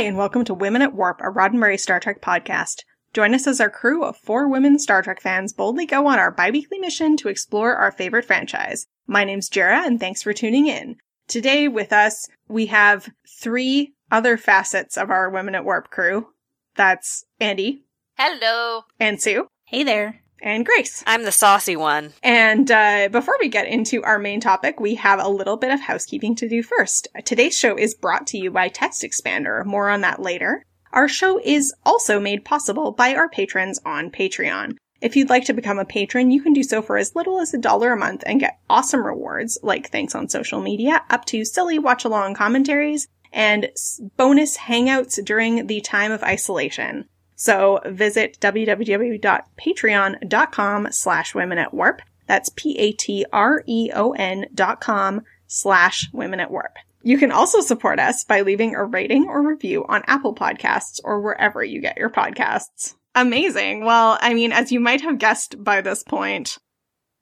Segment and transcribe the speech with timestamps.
[0.00, 2.84] Hi, and welcome to Women at Warp, a Roddenberry Star Trek podcast.
[3.12, 6.30] Join us as our crew of four women Star Trek fans boldly go on our
[6.30, 8.86] biweekly mission to explore our favorite franchise.
[9.06, 10.96] My name's Jarrah, and thanks for tuning in.
[11.28, 16.28] Today with us, we have three other facets of our Women at Warp crew.
[16.76, 17.80] That's Andi
[18.16, 18.84] Hello.
[18.98, 20.22] and Sue Hey there.
[20.42, 21.02] And Grace.
[21.06, 22.12] I'm the saucy one.
[22.22, 25.80] And uh, before we get into our main topic, we have a little bit of
[25.80, 27.08] housekeeping to do first.
[27.24, 29.64] Today's show is brought to you by Text Expander.
[29.64, 30.64] More on that later.
[30.92, 34.76] Our show is also made possible by our patrons on Patreon.
[35.00, 37.54] If you'd like to become a patron, you can do so for as little as
[37.54, 41.44] a dollar a month and get awesome rewards like thanks on social media, up to
[41.44, 43.70] silly watch along commentaries, and
[44.16, 47.08] bonus hangouts during the time of isolation.
[47.40, 52.02] So visit www.patreon.com slash women at warp.
[52.26, 56.76] That's P-A-T-R-E-O-N dot com slash women at warp.
[57.02, 61.22] You can also support us by leaving a rating or review on Apple Podcasts or
[61.22, 62.94] wherever you get your podcasts.
[63.14, 63.86] Amazing.
[63.86, 66.58] Well, I mean, as you might have guessed by this point,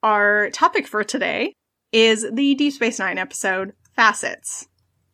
[0.03, 1.53] our topic for today
[1.93, 4.67] is the Deep Space Nine episode, Facets.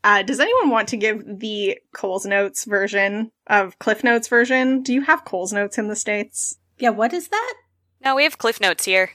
[0.05, 4.83] Uh, does anyone want to give the Coles Notes version of Cliff Notes version?
[4.83, 6.57] Do you have Coles Notes in the States?
[6.77, 7.53] Yeah, what is that?
[8.03, 9.09] No, we have Cliff Notes here.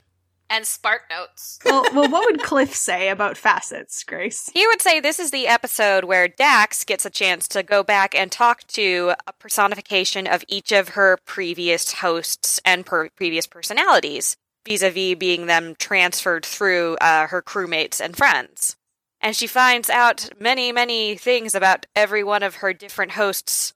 [0.50, 1.60] and Spark Notes.
[1.64, 4.50] Well, well, what would Cliff say about Facets, Grace?
[4.52, 8.12] He would say this is the episode where Dax gets a chance to go back
[8.16, 14.36] and talk to a personification of each of her previous hosts and per- previous personalities,
[14.66, 18.74] vis a vis being them transferred through uh, her crewmates and friends.
[19.20, 23.74] And she finds out many, many things about every one of her different hosts'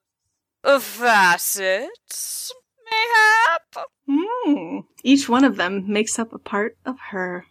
[0.62, 2.52] facets,
[2.90, 3.86] mayhap.
[4.08, 4.78] Hmm.
[5.02, 7.44] Each one of them makes up a part of her.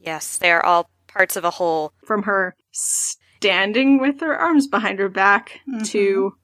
[0.00, 1.92] Yes, they are all parts of a whole.
[2.04, 6.34] From her standing with her arms behind her back to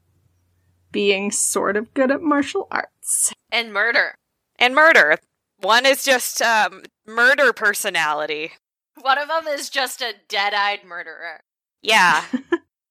[0.92, 3.32] being sort of good at martial arts.
[3.50, 4.14] And murder.
[4.58, 5.18] And murder.
[5.58, 8.52] One is just um, murder personality.
[9.00, 11.40] One of them is just a dead-eyed murderer.
[11.82, 12.24] Yeah.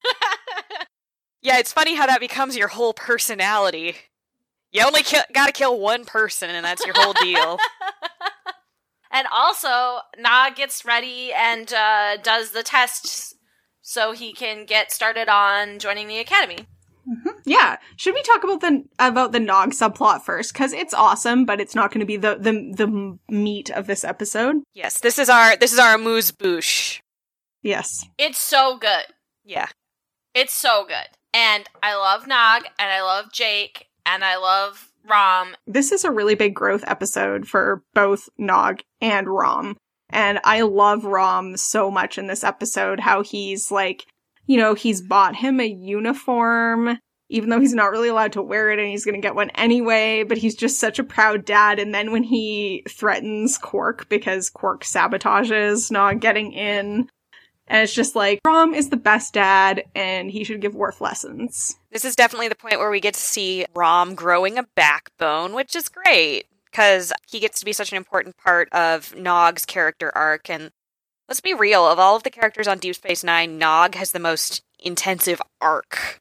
[1.42, 3.96] yeah, it's funny how that becomes your whole personality.
[4.72, 7.58] You only ki- gotta kill one person, and that's your whole deal.
[9.10, 13.34] and also, Nog gets ready and uh, does the tests
[13.82, 16.66] so he can get started on joining the academy.
[17.08, 17.28] Mm-hmm.
[17.44, 17.76] Yeah.
[17.96, 20.52] Should we talk about the about the Nog subplot first?
[20.52, 24.04] Because it's awesome, but it's not going to be the the the meat of this
[24.04, 24.62] episode.
[24.74, 27.00] yes, this is our this is our amuse bouche.
[27.62, 28.06] Yes.
[28.18, 29.04] It's so good.
[29.44, 29.66] Yeah.
[30.34, 31.08] It's so good.
[31.34, 35.56] And I love Nog, and I love Jake, and I love Rom.
[35.66, 39.76] This is a really big growth episode for both Nog and Rom.
[40.10, 44.06] And I love Rom so much in this episode, how he's like,
[44.46, 46.98] you know, he's bought him a uniform,
[47.28, 50.22] even though he's not really allowed to wear it and he's gonna get one anyway,
[50.24, 51.78] but he's just such a proud dad.
[51.78, 57.08] And then when he threatens Quark because Quark sabotages Nog getting in,
[57.68, 61.76] and it's just like, Rom is the best dad and he should give Worf lessons.
[61.90, 65.74] This is definitely the point where we get to see Rom growing a backbone, which
[65.76, 70.50] is great because he gets to be such an important part of Nog's character arc.
[70.50, 70.70] And
[71.32, 74.18] let's be real, of all of the characters on Deep Space Nine, Nog has the
[74.18, 76.20] most intensive arc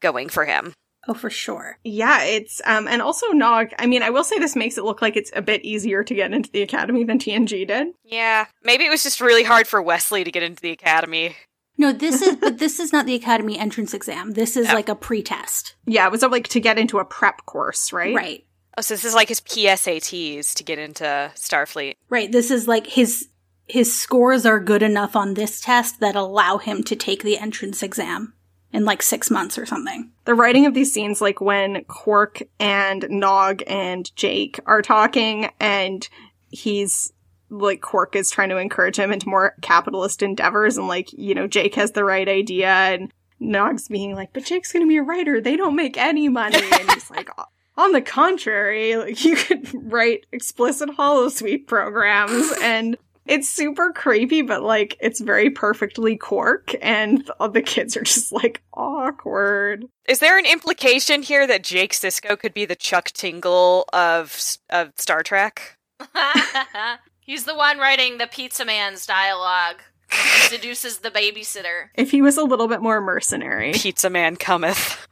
[0.00, 0.74] going for him.
[1.06, 1.78] Oh, for sure.
[1.84, 5.00] Yeah, it's um and also Nog, I mean, I will say this makes it look
[5.00, 7.86] like it's a bit easier to get into the academy than TNG did.
[8.02, 11.36] Yeah, maybe it was just really hard for Wesley to get into the academy.
[11.78, 14.32] No, this is but this is not the academy entrance exam.
[14.32, 14.74] This is Oh.
[14.74, 15.76] like a pre-test.
[15.86, 18.12] Yeah, it was uh, like to get into a prep course, right?
[18.16, 18.44] Right.
[18.76, 21.94] Oh, so this is like his PSATs to get into Starfleet.
[22.08, 22.32] Right.
[22.32, 23.28] This is like his
[23.72, 27.82] his scores are good enough on this test that allow him to take the entrance
[27.82, 28.34] exam
[28.70, 30.10] in like 6 months or something.
[30.26, 36.06] The writing of these scenes like when Quark and Nog and Jake are talking and
[36.50, 37.14] he's
[37.48, 41.46] like Quark is trying to encourage him into more capitalist endeavors and like, you know,
[41.46, 43.10] Jake has the right idea and
[43.40, 45.40] Nog's being like, but Jake's gonna be a writer.
[45.40, 46.60] They don't make any money.
[46.78, 47.30] And he's like,
[47.78, 54.62] on the contrary, like you could write explicit holosuite programs and it's super creepy, but
[54.62, 59.86] like it's very perfectly Quark and the, the kids are just like awkward.
[60.08, 64.38] Is there an implication here that Jake Sisko could be the Chuck Tingle of
[64.70, 65.78] of Star Trek?
[67.20, 69.76] He's the one writing the Pizza Man's dialogue.
[70.10, 71.86] He seduces the babysitter.
[71.94, 75.06] If he was a little bit more mercenary Pizza Man cometh.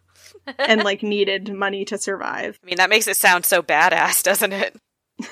[0.58, 2.58] and like needed money to survive.
[2.62, 4.76] I mean, that makes it sound so badass, doesn't it?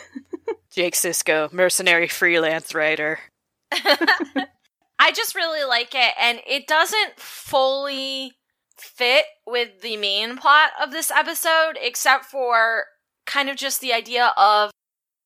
[0.78, 3.18] Jake Sisko, mercenary freelance writer.
[3.72, 8.34] I just really like it, and it doesn't fully
[8.76, 12.84] fit with the main plot of this episode, except for
[13.26, 14.70] kind of just the idea of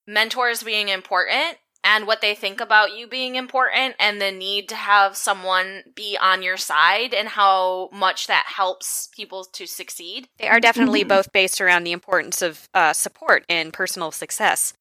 [0.06, 4.75] mentors being important and what they think about you being important and the need to
[4.75, 10.28] have someone be on your side and how much that helps people to succeed.
[10.38, 14.72] They are definitely both based around the importance of uh, support in personal success.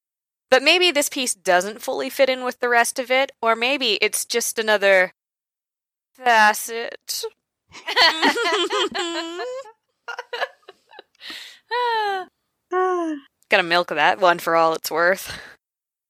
[0.52, 3.94] But maybe this piece doesn't fully fit in with the rest of it, or maybe
[4.02, 5.14] it's just another
[6.12, 7.24] facet.
[13.48, 15.40] Gotta milk that one for all it's worth.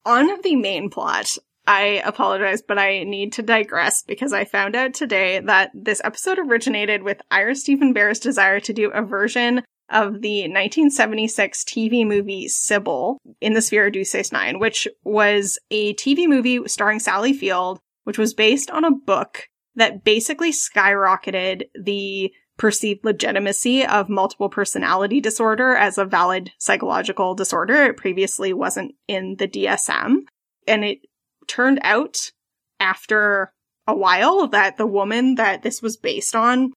[0.05, 1.37] On the main plot,
[1.69, 6.41] I apologize, but I need to digress because I found out today that this episode
[6.41, 9.63] originated with Ira Steven Behr's desire to do a version
[9.93, 16.27] of the 1976 TV movie Sybil in the Sphere of DS9, which was a TV
[16.27, 23.05] movie starring Sally Field, which was based on a book that basically skyrocketed the perceived
[23.05, 27.85] legitimacy of multiple personality disorder as a valid psychological disorder.
[27.85, 30.19] It previously wasn't in the DSM.
[30.67, 30.99] And it
[31.49, 32.31] turned out
[32.79, 33.53] after
[33.87, 36.73] a while that the woman that this was based on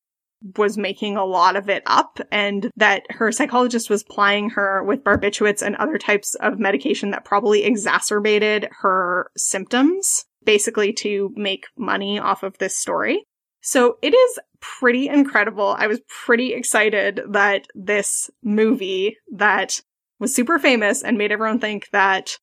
[0.57, 5.03] was making a lot of it up and that her psychologist was plying her with
[5.03, 12.19] barbiturates and other types of medication that probably exacerbated her symptoms, basically to make money
[12.19, 13.25] off of this story.
[13.62, 15.75] So it is pretty incredible.
[15.77, 19.81] I was pretty excited that this movie that
[20.19, 22.38] was super famous and made everyone think that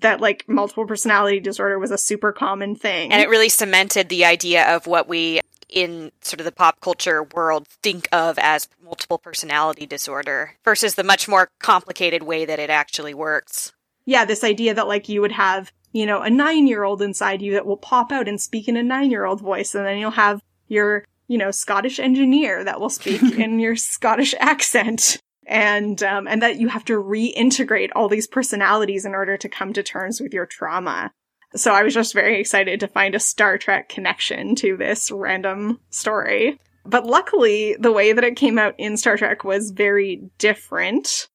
[0.00, 3.10] that like multiple personality disorder was a super common thing.
[3.10, 7.22] And it really cemented the idea of what we in sort of the pop culture
[7.22, 12.70] world think of as multiple personality disorder versus the much more complicated way that it
[12.70, 13.72] actually works.
[14.06, 17.42] yeah, this idea that like you would have, you know, a nine year old inside
[17.42, 19.98] you that will pop out and speak in a nine year old voice, and then
[19.98, 25.18] you'll have your, you know, Scottish engineer that will speak in your Scottish accent.
[25.50, 29.72] And, um, and that you have to reintegrate all these personalities in order to come
[29.72, 31.10] to terms with your trauma.
[31.54, 35.80] So I was just very excited to find a Star Trek connection to this random
[35.90, 36.60] story.
[36.84, 41.28] But luckily, the way that it came out in Star Trek was very different.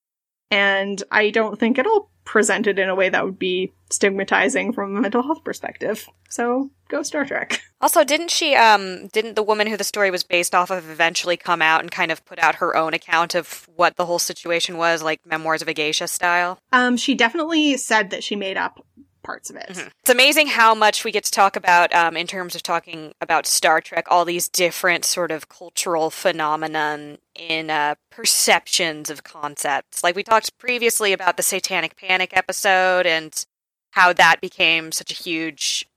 [0.50, 4.95] And I don't think at all presented in a way that would be stigmatizing from
[4.95, 6.07] a mental health perspective.
[6.30, 7.62] So go Star Trek.
[7.83, 11.36] Also, didn't she um didn't the woman who the story was based off of eventually
[11.36, 14.77] come out and kind of put out her own account of what the whole situation
[14.77, 16.57] was, like Memoirs of a Geisha style?
[16.71, 18.86] Um, she definitely said that she made up
[19.24, 19.70] parts of it.
[19.70, 19.92] Mhm.
[20.02, 23.48] It's amazing how much we get to talk about um, in terms of talking about
[23.48, 30.04] Star Trek, all these different sort of cultural phenomenon in uh, perceptions of concepts.
[30.04, 33.46] Like we talked previously about the Satanic Panic episode and
[33.92, 35.88] how that became such a huge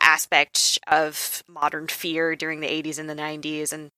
[0.00, 3.72] aspect of modern fear during the 80s and the 90s.
[3.72, 3.90] And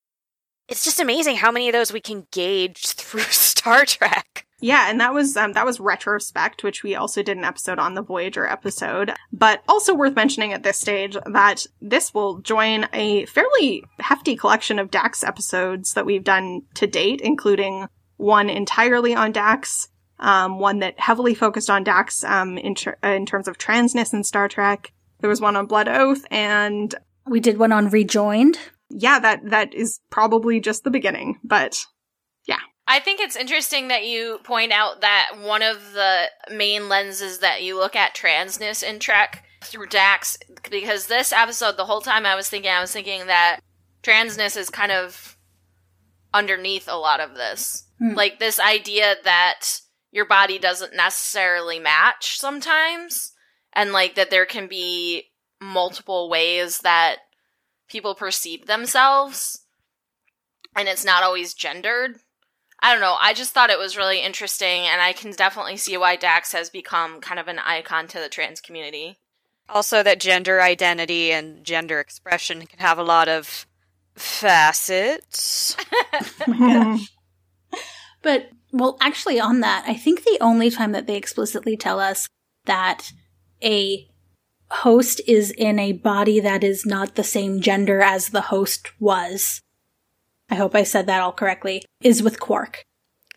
[0.68, 4.46] it's just amazing how many of those we can gauge through Star Trek.
[4.60, 7.94] Yeah, and that was um, that was retrospect, which we also did an episode on
[7.94, 9.12] the Voyager episode.
[9.32, 14.78] But also worth mentioning at this stage that this will join a fairly hefty collection
[14.78, 17.86] of Dax episodes that we've done to date, including
[18.16, 19.88] one entirely on Dax,
[20.18, 24.22] um, one that heavily focused on Dax um, in, ter- in terms of transness in
[24.24, 24.92] Star Trek.
[25.20, 26.94] There was one on Blood Oath, and
[27.26, 28.58] We did one on Rejoined.
[28.90, 31.38] yeah, that that is probably just the beginning.
[31.44, 31.86] But
[32.90, 37.62] I think it's interesting that you point out that one of the main lenses that
[37.62, 40.36] you look at transness in Trek through Dax,
[40.68, 43.60] because this episode, the whole time I was thinking, I was thinking that
[44.02, 45.38] transness is kind of
[46.34, 47.84] underneath a lot of this.
[48.00, 48.14] Hmm.
[48.14, 49.66] Like this idea that
[50.10, 53.34] your body doesn't necessarily match sometimes,
[53.72, 55.30] and like that there can be
[55.60, 57.18] multiple ways that
[57.88, 59.64] people perceive themselves,
[60.74, 62.18] and it's not always gendered.
[62.82, 63.16] I don't know.
[63.20, 66.70] I just thought it was really interesting, and I can definitely see why Dax has
[66.70, 69.18] become kind of an icon to the trans community.
[69.68, 73.66] Also, that gender identity and gender expression can have a lot of
[74.14, 75.76] facets.
[76.46, 76.98] Oh
[78.22, 82.28] but, well, actually, on that, I think the only time that they explicitly tell us
[82.66, 83.12] that
[83.62, 84.08] a
[84.70, 89.60] host is in a body that is not the same gender as the host was,
[90.50, 92.82] I hope I said that all correctly, is with Quark.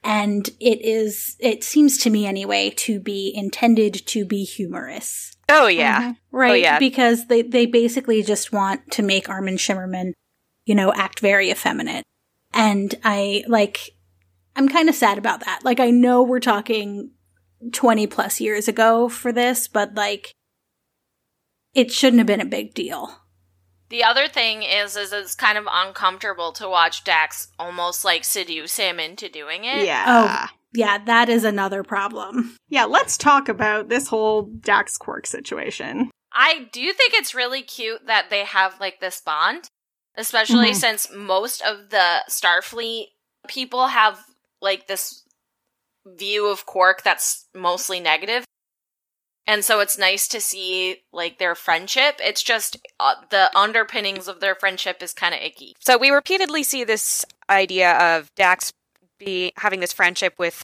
[0.03, 5.35] And it is, it seems to me anyway, to be intended to be humorous.
[5.47, 6.01] Oh, yeah.
[6.01, 6.11] Mm-hmm.
[6.11, 6.61] Oh, right.
[6.61, 6.79] yeah.
[6.79, 10.11] Because they, they basically just want to make Armin Shimerman,
[10.65, 12.03] you know, act very effeminate.
[12.53, 13.91] And I, like,
[14.55, 15.61] I'm kind of sad about that.
[15.63, 17.11] Like, I know we're talking
[17.71, 20.33] 20 plus years ago for this, but like,
[21.73, 23.22] it shouldn't have been a big deal.
[23.93, 28.75] The other thing is, is it's kind of uncomfortable to watch Dax almost like seduce
[28.75, 29.85] him into doing it.
[29.85, 30.47] Yeah.
[30.73, 32.57] Yeah, that is another problem.
[32.69, 36.09] Yeah, let's talk about this whole Dax Quark situation.
[36.33, 39.67] I do think it's really cute that they have like this bond,
[40.17, 40.75] especially Mhm.
[40.75, 43.09] since most of the Starfleet
[43.47, 44.19] people have
[44.59, 45.21] like this
[46.03, 48.43] view of Quark that's mostly negative.
[49.45, 52.15] And so it's nice to see like their friendship.
[52.19, 55.75] It's just uh, the underpinnings of their friendship is kind of icky.
[55.79, 58.71] So we repeatedly see this idea of Dax
[59.19, 60.63] be having this friendship with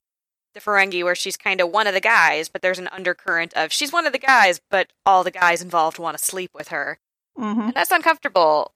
[0.53, 3.71] the Ferengi where she's kind of one of the guys, but there's an undercurrent of
[3.71, 6.97] she's one of the guys, but all the guys involved want to sleep with her.
[7.37, 7.61] Mm-hmm.
[7.61, 8.73] And that's uncomfortable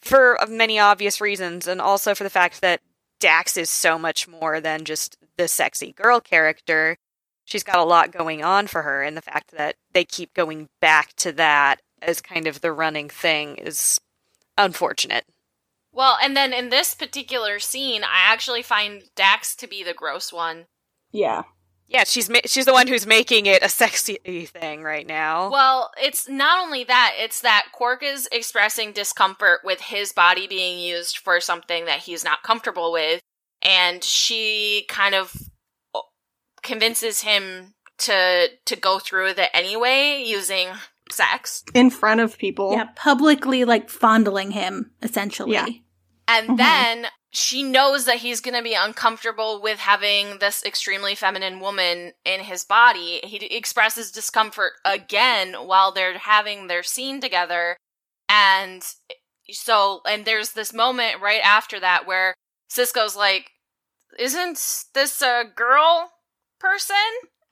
[0.00, 2.80] for many obvious reasons, and also for the fact that
[3.18, 6.96] Dax is so much more than just the sexy girl character.
[7.46, 10.68] She's got a lot going on for her, and the fact that they keep going
[10.80, 14.00] back to that as kind of the running thing is
[14.58, 15.24] unfortunate.
[15.92, 20.32] Well, and then in this particular scene, I actually find Dax to be the gross
[20.32, 20.66] one.
[21.12, 21.44] Yeah.
[21.88, 25.48] Yeah, she's ma- she's the one who's making it a sexy thing right now.
[25.50, 30.80] Well, it's not only that, it's that Quark is expressing discomfort with his body being
[30.80, 33.20] used for something that he's not comfortable with,
[33.62, 35.32] and she kind of
[36.66, 40.68] convinces him to to go through with it anyway using
[41.10, 41.64] sex.
[41.74, 42.72] In front of people.
[42.72, 45.52] Yeah, publicly like fondling him, essentially.
[45.52, 45.66] Yeah.
[46.28, 46.56] And Mhm.
[46.58, 52.12] then she knows that he's going to be uncomfortable with having this extremely feminine woman
[52.24, 53.20] in his body.
[53.22, 57.76] He d- expresses discomfort again while they're having their scene together.
[58.28, 58.82] And
[59.50, 62.34] so, and there's this moment right after that where
[62.70, 63.50] Sisko's like,
[64.18, 64.58] Isn't
[64.94, 66.10] this a girl
[66.58, 66.96] person?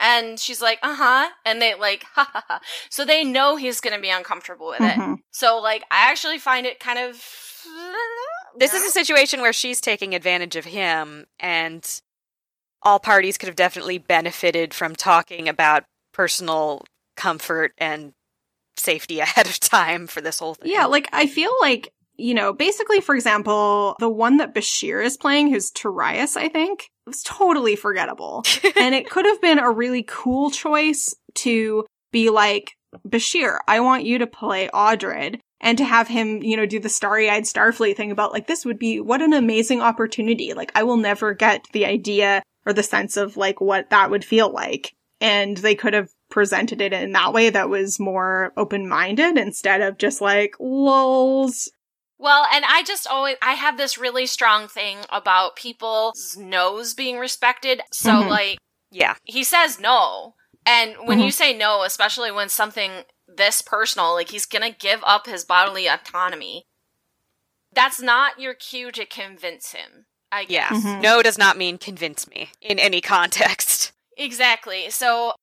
[0.01, 1.31] And she's like, Uh huh.
[1.45, 2.61] And they like, ha ha ha.
[2.91, 4.97] So they know he's going to be uncomfortable with it.
[4.99, 5.17] Mhm.
[5.31, 7.17] So, like, I actually find it kind of.
[8.59, 12.01] this is a situation where she's taking advantage of him, and
[12.83, 16.85] all parties could have definitely benefited from talking about personal
[17.17, 18.13] comfort and
[18.77, 20.71] safety ahead of time for this whole thing.
[20.71, 25.17] Yeah, like I feel like, you know, basically, for example, the one that Bashir is
[25.17, 28.45] playing, who's Torias, I think, was totally forgettable.
[28.77, 32.73] and it could have been a really cool choice to be like,
[33.07, 35.41] Bashir, I want you to play Audrid.
[35.61, 38.67] And to have him, you know, do the starry eyed Starfleet thing about like, this
[38.67, 40.53] would be, what an amazing opportunity.
[40.53, 44.25] Like, I will never get the idea or the sense of like what that would
[44.25, 44.93] feel like.
[45.23, 49.81] And they could have presented it in that way that was more open minded instead
[49.81, 51.71] of just like, lols.
[52.25, 57.19] Well, and I just always I have this really strong thing about people's no's being
[57.19, 57.83] respected.
[57.93, 58.29] So Mhm.
[58.31, 58.59] like
[58.91, 59.17] yeah.
[59.25, 60.35] he says no.
[60.65, 61.27] And when Mhm.
[61.27, 65.87] you say no, especially when something this personal, like he's gonna give up his bodily
[65.87, 66.65] autonomy,
[67.75, 70.07] that's not your cue to convince him.
[70.33, 70.71] I Yeah.
[70.71, 70.83] guess.
[70.83, 71.03] Mhm.
[71.03, 73.93] No does not mean convince me in any context.
[74.17, 74.89] Exactly.
[74.89, 75.35] So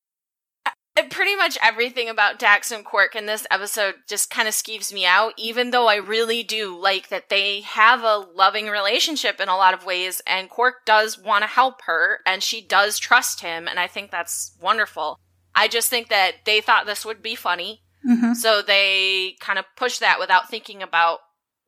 [1.10, 5.06] pretty much everything about Dax and Quark in this episode just kind of skeeves me
[5.06, 9.56] out, even though I really do like that they have a loving relationship in a
[9.56, 13.66] lot of ways, and Quark does want to help her, and she does trust him,
[13.68, 15.18] and I think that's wonderful.
[15.54, 19.64] I just think that they thought this would be funny, hmm so they kind of
[19.76, 21.20] pushed that without thinking about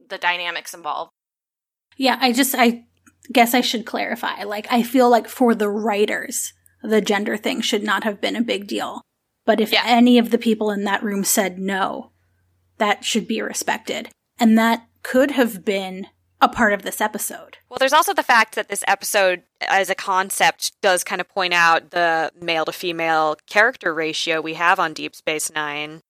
[0.09, 1.11] the dynamics involved.
[1.97, 2.85] Yeah, I just, I
[3.33, 4.43] guess I should clarify.
[4.43, 6.53] Like, I feel like for the writers,
[6.83, 9.01] the gender thing should not have been a big deal.
[9.45, 9.83] But if Yeah.
[9.85, 12.11] any of the people in that room said no,
[12.79, 14.09] that should be respected.
[14.39, 16.09] And that could have been
[16.41, 17.59] a part of this episode.
[17.69, 21.55] Well, there's also the fact that this episode, as a concept, does kind of point
[21.55, 26.01] out the male to female character ratio we have on Deep Space Nine.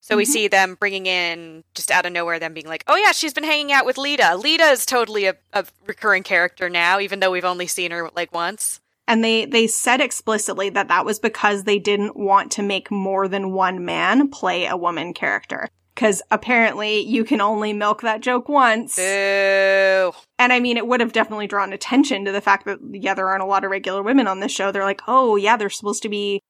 [0.00, 0.28] So we Mhm.
[0.28, 3.44] see them bringing in, just out of nowhere, them being like, oh, yeah, she's been
[3.44, 4.36] hanging out with Leeta.
[4.40, 8.32] Leeta is totally a, a recurring character now, even though we've only seen her like
[8.32, 8.80] once.
[9.08, 13.28] And they, they said explicitly that that was because they didn't want to make more
[13.28, 15.68] than one man play a woman character.
[15.94, 18.96] Cause apparently you can only milk that joke once.
[18.96, 20.12] Boo.
[20.38, 23.28] And I mean, it would have definitely drawn attention to the fact that, yeah, there
[23.28, 24.70] aren't a lot of regular women on this show.
[24.70, 26.42] They're like, oh, yeah, there's supposed to be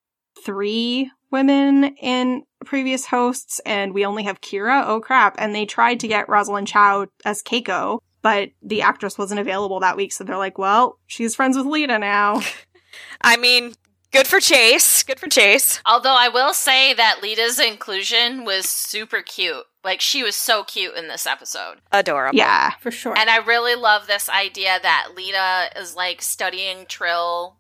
[0.45, 4.85] three women in previous hosts, and we only have Kira.
[4.87, 5.37] Oh, crap.
[5.39, 9.97] And they tried to get Rosalind Chao as Keiko, but the actress wasn't available that
[9.97, 10.13] week.
[10.13, 12.41] So they're like, well, she's friends with Leeta now.
[13.21, 13.75] I mean,
[14.11, 15.05] good for Chase.
[15.05, 15.81] Good for Chase.
[15.87, 19.63] Although I will say that Leeta's inclusion was super cute.
[19.85, 21.77] Like she was so cute in this episode.
[21.93, 22.37] Adorable.
[22.37, 22.73] yeah.
[22.81, 23.17] For sure.
[23.17, 27.59] And I really love this idea that Leeta is like studying Trill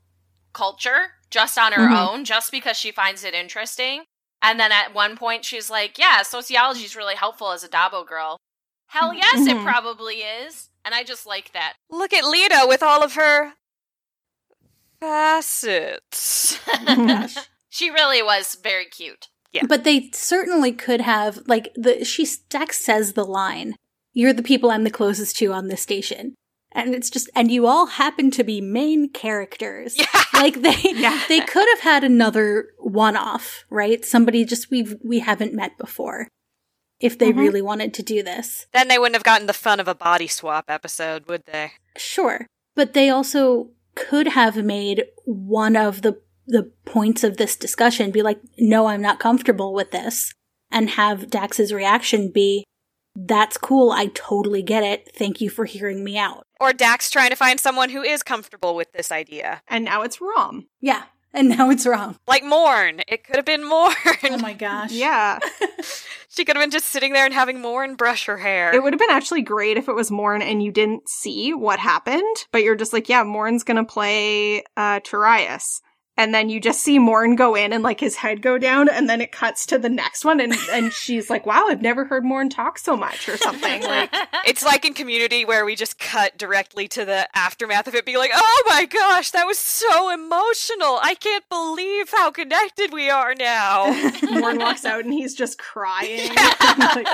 [0.53, 1.97] culture just on her Mhm.
[2.09, 4.03] own, just because she finds it interesting.
[4.43, 8.05] And then at one point she's like, Yeah, sociology is really helpful as a Dabo
[8.05, 8.37] girl.
[8.89, 9.65] Hell yes, it Mhm.
[9.65, 10.71] probably is.
[10.85, 11.75] And I just like that.
[11.91, 13.55] Look at Leeta with all of her
[15.01, 16.59] facets.
[17.69, 19.29] She really was very cute.
[19.53, 19.65] Yeah.
[19.69, 23.75] But they certainly could have like the she Dax says the line,
[24.15, 26.35] "You're the people I'm the closest to on this station."
[26.73, 29.99] And it's just and you all happen to be main characters.
[29.99, 30.07] Yeah.
[30.33, 31.21] Like they Yeah.
[31.29, 34.03] they could have had another one-off, right?
[34.05, 36.29] Somebody just we've we haven't met before.
[37.01, 37.39] If they Mhm.
[37.39, 38.67] really wanted to do this.
[38.73, 41.73] Then they wouldn't have gotten the fun of a body swap episode, would they?
[41.97, 42.47] Sure.
[42.75, 48.23] But they also could have made one of the the points of this discussion be
[48.23, 50.33] like, no, I'm not comfortable with this.
[50.71, 52.63] And have Dax's reaction be,
[53.17, 53.91] that's cool.
[53.91, 55.11] I totally get it.
[55.17, 56.45] Thank you for hearing me out.
[56.61, 59.61] Or Dax trying to find someone who is comfortable with this idea.
[59.67, 60.69] And now it's Rom.
[60.81, 61.03] Yeah.
[61.37, 62.19] And now it's wrong.
[62.27, 63.03] Like Morn.
[63.07, 63.93] It could have been Morn.
[64.25, 64.91] Oh my gosh.
[64.97, 65.39] Yeah.
[66.31, 68.75] she could have been just sitting there and having Morn brush her hair.
[68.75, 71.79] It would have been actually great if it was Morn and you didn't see what
[71.79, 75.83] happened, but you're just like, yeah, Morn's gonna play uh Torias.
[76.17, 79.09] And then you just see Morn go in and like his head go down, and
[79.09, 82.25] then it cuts to the next one, and, and she's like, Wow, I've never heard
[82.25, 83.83] Morn talk so much or something.
[83.83, 84.15] Like
[84.47, 88.19] It's like in Community where we just cut directly to the aftermath of it being
[88.19, 90.99] like, oh my gosh, that was so emotional.
[91.03, 93.87] I can't believe how connected we are now.
[94.31, 96.29] Morn walks out and he's just crying.
[96.35, 97.09] like,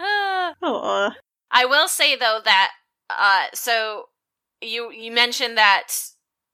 [0.00, 1.12] oh.
[1.50, 2.72] I will say though that
[3.10, 4.08] uh so
[4.60, 5.88] you you mentioned that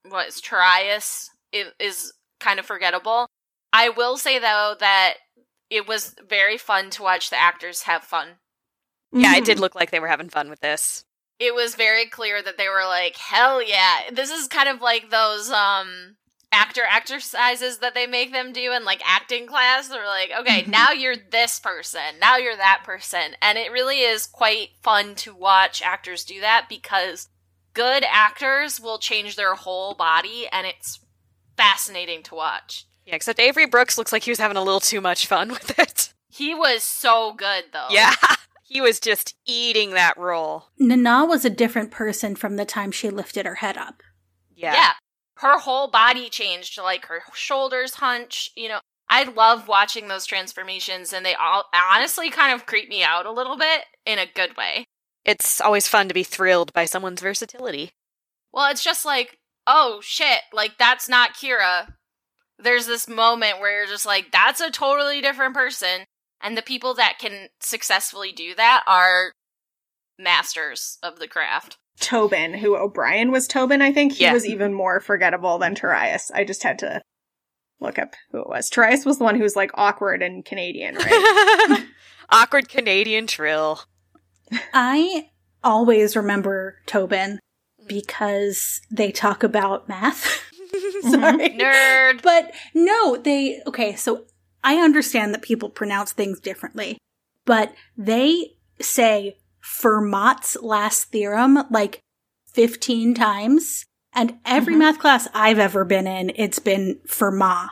[0.07, 3.27] what is Torias is, is kind of forgettable.
[3.73, 5.15] I will say though that
[5.69, 8.27] it was very fun to watch the actors have fun.
[9.13, 11.05] yeah, it did look like they were having fun with this.
[11.39, 15.09] It was very clear that they were like, "Hell yeah." This is kind of like
[15.09, 16.17] those um
[16.51, 19.87] actor exercises that they make them do in like acting class.
[19.87, 22.19] They're like, "Okay, now you're this person.
[22.19, 26.67] Now you're that person." And it really is quite fun to watch actors do that
[26.67, 27.29] because
[27.73, 30.99] good actors will change their whole body and it's
[31.57, 32.85] fascinating to watch.
[33.05, 35.77] Yeah, except Avery Brooks looks like he was having a little too much fun with
[35.79, 36.13] it.
[36.29, 37.87] He was so good though.
[37.89, 38.13] Yeah,
[38.63, 40.69] he was just eating that role.
[40.79, 44.01] Nana was a different person from the time she lifted her head up.
[44.55, 44.73] Yeah.
[44.73, 44.91] yeah.
[45.35, 48.79] Her whole body changed, like her shoulders hunch, you know.
[49.09, 53.31] I love watching those transformations and they all honestly kind of creep me out a
[53.31, 54.85] little bit in a good way.
[55.25, 57.91] It's always fun to be thrilled by someone's versatility.
[58.51, 61.93] Well, it's just like, oh shit, like that's not Kira.
[62.59, 66.05] There's this moment where you're just like, that's a totally different person.
[66.41, 69.31] And the people that can successfully do that are
[70.19, 71.77] masters of the craft.
[71.99, 74.33] Tobin, who O'Brien was Tobin, I think he Yeah.
[74.33, 76.31] was even more forgettable than Torias.
[76.33, 77.01] I just had to
[77.79, 78.69] look up who it was.
[78.69, 81.85] Torias was the one who was like awkward and Canadian, right?
[82.29, 83.81] Awkward Canadian trill.
[84.73, 85.29] I
[85.63, 87.39] always remember Tobin
[87.87, 90.25] because they talk about math.
[91.01, 91.49] Sorry.
[91.49, 92.21] Nerd.
[92.21, 94.25] But no, they okay, so
[94.63, 96.97] I understand that people pronounce things differently,
[97.45, 101.99] but they say Fermat's last theorem like
[102.53, 103.85] 15 times.
[104.13, 104.79] And every Mhm.
[104.79, 107.69] math class I've ever been in, it's been Fermat.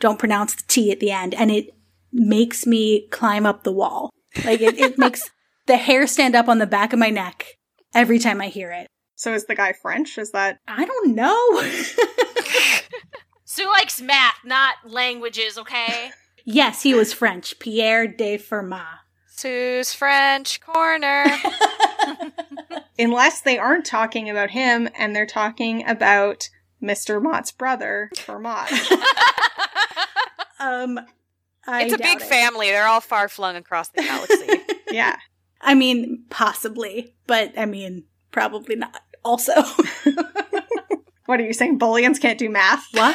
[0.00, 1.34] Don't pronounce the T at the end.
[1.34, 1.74] And it
[2.12, 4.10] makes me climb up the wall.
[4.44, 5.30] Like it, it makes
[5.68, 7.46] the hair stand up on the back of my neck
[7.94, 8.88] every time I hear it.
[9.14, 10.18] so is the guy French?
[10.18, 11.62] Is that I don't know.
[13.44, 16.10] Sue likes math, not languages, okay?
[16.44, 17.58] yes, he was French.
[17.60, 18.98] Pierre de Fermat.
[19.28, 21.26] Sue's French Corner.
[22.98, 26.48] unless they aren't talking about him and they're talking about
[26.82, 27.22] Mr.
[27.22, 28.68] Mot's brother, Fermat.
[30.60, 30.98] Um,
[31.66, 32.22] I it's a big it.
[32.22, 32.68] family.
[32.70, 34.74] They're all far flung across the galaxy.
[34.90, 35.16] yeah.
[35.60, 39.02] I mean, possibly, but I mean, probably not.
[39.24, 39.52] Also,
[41.28, 41.78] What are you saying?
[41.78, 42.86] Bolians can't do math?
[42.92, 43.14] what?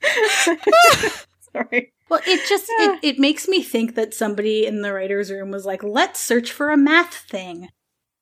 [1.52, 1.92] Sorry.
[2.08, 5.66] Well, it just it, it makes me think that somebody in the writers' room was
[5.66, 7.70] like, "Let's search for a math thing,"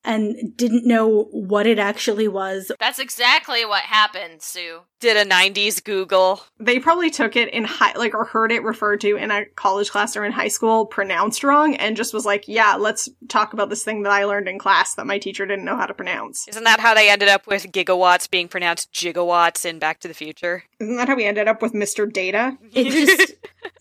[0.09, 2.71] and didn't know what it actually was.
[2.79, 4.81] That's exactly what happened, Sue.
[4.99, 6.41] Did a 90s Google.
[6.59, 9.91] They probably took it in high, like, or heard it referred to in a college
[9.91, 13.69] class or in high school pronounced wrong and just was like, yeah, let's talk about
[13.69, 16.47] this thing that I learned in class that my teacher didn't know how to pronounce.
[16.47, 20.15] Isn't that how they ended up with gigawatts being pronounced gigawatts in Back to the
[20.15, 20.63] Future?
[20.79, 22.11] Isn't that how we ended up with Mr.
[22.11, 22.57] Data?
[22.73, 23.33] It just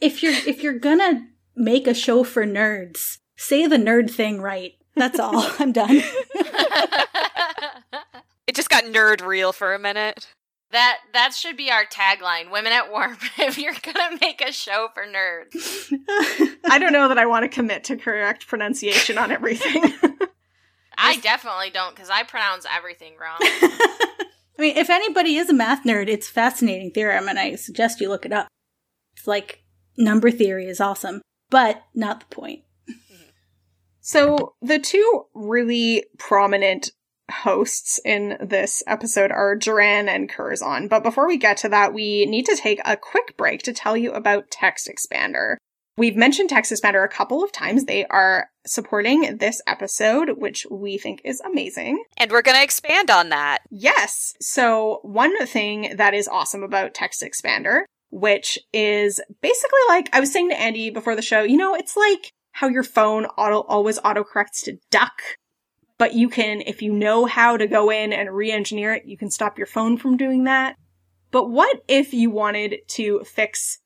[0.03, 4.75] if you're if you're gonna make a show for nerds, say the nerd thing right.
[4.99, 5.33] That's all.
[5.59, 6.03] I'm done.
[8.47, 10.27] It just got nerd real for a minute.
[10.71, 12.51] That that should be our tagline.
[12.51, 13.19] Women at Warp.
[13.39, 15.93] If you're gonna make a show for nerds,
[16.65, 19.93] I don't know that I want to commit to correct pronunciation on everything.
[20.97, 23.37] I definitely don't because I pronounce everything wrong.
[23.41, 24.25] I
[24.59, 28.09] mean, if anybody is a math nerd, it's a fascinating theorem, and I suggest you
[28.09, 28.49] look it up.
[29.15, 29.63] It's like
[29.99, 32.63] number theory is awesome, but not the point.
[34.09, 36.93] So the two really prominent
[37.31, 40.89] hosts in this episode are Joran and Curzon.
[40.89, 43.99] But before we get to that, we need to take a quick break to tell
[43.99, 45.57] you about Text Expander.
[45.99, 47.85] We've mentioned Text Expander a couple of times.
[47.85, 52.03] They are supporting this episode, which we think is amazing.
[52.17, 53.59] And we're going to expand on that.
[53.71, 54.33] Yes.
[54.41, 60.33] So one thing that is awesome about Text Expander, which is basically like I was
[60.33, 64.01] saying to Andi before the show, you know, it's like how your phone auto always
[64.01, 65.23] autocorrects to duck.
[65.97, 69.31] But you can, if you know how to go in and re-engineer it, you can
[69.31, 70.75] stop your phone from doing that.
[71.31, 73.79] But what if you wanted to fix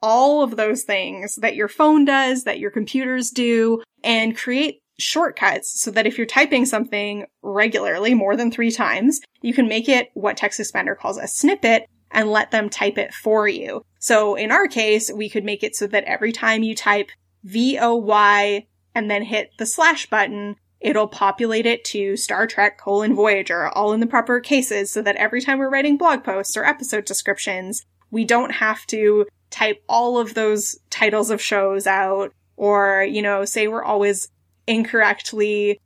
[0.00, 5.80] all of those things that your phone does, that your computers do, and create shortcuts
[5.80, 10.10] so that if you're typing something regularly, more than three times, you can make it
[10.14, 13.82] what Text Expander calls a snippet and let them type it for you.
[13.98, 17.10] So in our case, we could make it so that every time you type
[17.44, 23.68] V-O-Y and then hit the slash button, it'll populate it to Star Trek colon Voyager,
[23.68, 27.04] all in the proper cases, so that every time we're writing blog posts or episode
[27.04, 33.22] descriptions, we don't have to type all of those titles of shows out or, you
[33.22, 34.28] know, say we're always
[34.66, 35.80] incorrectly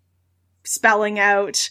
[0.64, 1.70] spelling out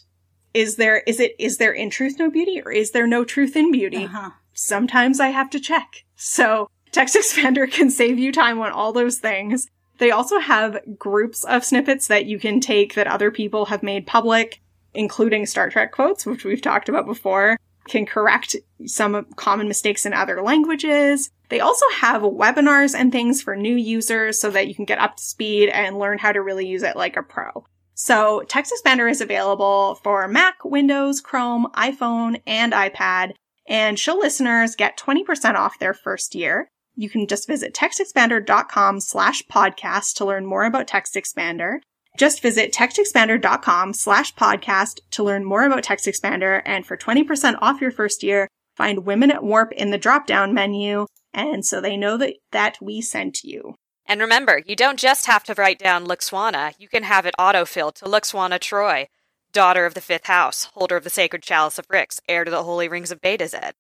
[0.54, 3.56] is there is it is there in truth no beauty or is there no truth
[3.56, 4.06] in beauty?
[4.06, 4.32] Uh-huh.
[4.54, 6.06] Sometimes I have to check.
[6.16, 9.68] So Text Expander can save you time on all those things.
[9.98, 14.08] They also have groups of snippets that you can take that other people have made
[14.08, 14.62] public,
[14.94, 18.56] including Star Trek quotes, which we've talked about before, can correct
[18.86, 21.30] some common mistakes in other languages.
[21.50, 25.18] They also have webinars and things for new users so that you can get up
[25.18, 27.66] to speed and learn how to really use it like a pro.
[27.94, 33.34] So Text Expander is available for Mac, Windows, Chrome, iPhone, and iPad,
[33.68, 36.70] and show listeners get 20% off their first year.
[36.96, 41.80] You can just visit textexpander.com slash podcast to learn more about Text Expander.
[42.18, 46.62] Just visit textexpander.com slash podcast to learn more about Text Expander.
[46.66, 50.54] And for 20% off your first year, find Women at Warp in the drop down
[50.54, 51.08] menu.
[51.34, 53.76] And so they know that, that we sent you.
[54.06, 57.94] And remember, you don't just have to write down Lwaxana, you can have it autofill
[57.96, 59.08] to Lwaxana Troi,
[59.52, 62.64] daughter of the fifth house, holder of the sacred chalice of Rix, heir to the
[62.64, 63.74] holy rings of Betazed.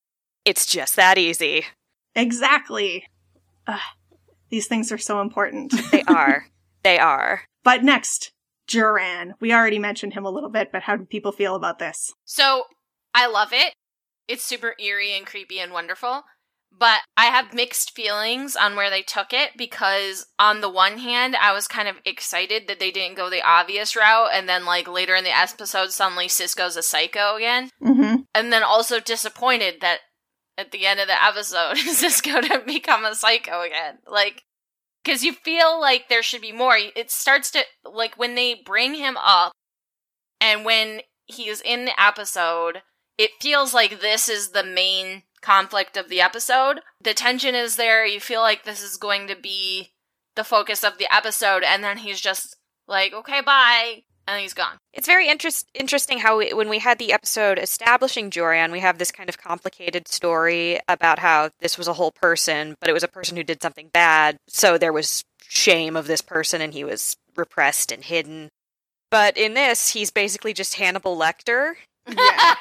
[0.44, 1.66] It's just that easy.
[2.16, 3.06] Exactly.
[3.68, 3.80] Ugh,
[4.50, 5.74] these things are so important.
[5.92, 6.46] They are.
[6.84, 7.42] they are.
[7.64, 8.32] But next,
[8.68, 9.34] Joran.
[9.40, 12.14] We already mentioned him a little bit, but how do people feel about this?
[12.26, 12.64] So
[13.14, 13.74] I love it.
[14.28, 16.24] It's super eerie and creepy and wonderful.
[16.78, 21.36] But I have mixed feelings on where they took it because, on the one hand,
[21.38, 24.86] I was kind of excited that they didn't go the obvious route, and then, like,
[24.86, 27.70] later in the episode, suddenly Sisko's a psycho again.
[27.82, 28.24] Mm-hmm.
[28.34, 30.00] And then also disappointed that
[30.58, 34.00] at the end of the episode, Sisko didn't become a psycho again.
[34.08, 34.44] Like,
[35.04, 36.78] because you feel like there should be more.
[36.78, 39.52] It starts to, like, when they bring him up
[40.42, 42.82] and when he is in the episode,
[43.18, 46.82] it feels like this is the main conflict of the episode.
[47.02, 48.06] The tension is there.
[48.06, 49.94] You feel like this is going to be
[50.36, 54.04] the focus of the episode, and then he's just like, okay, bye.
[54.28, 54.78] And he's gone.
[54.94, 58.98] It's very interest- interesting how we, when we had the episode establishing Joran, we have
[58.98, 63.04] this kind of complicated story about how this was a whole person, but it was
[63.04, 64.38] a person who did something bad.
[64.48, 68.50] So there was shame of this person and he was repressed and hidden.
[69.12, 71.76] But in this, he's basically just Hannibal Lecter.
[72.08, 72.16] Yeah.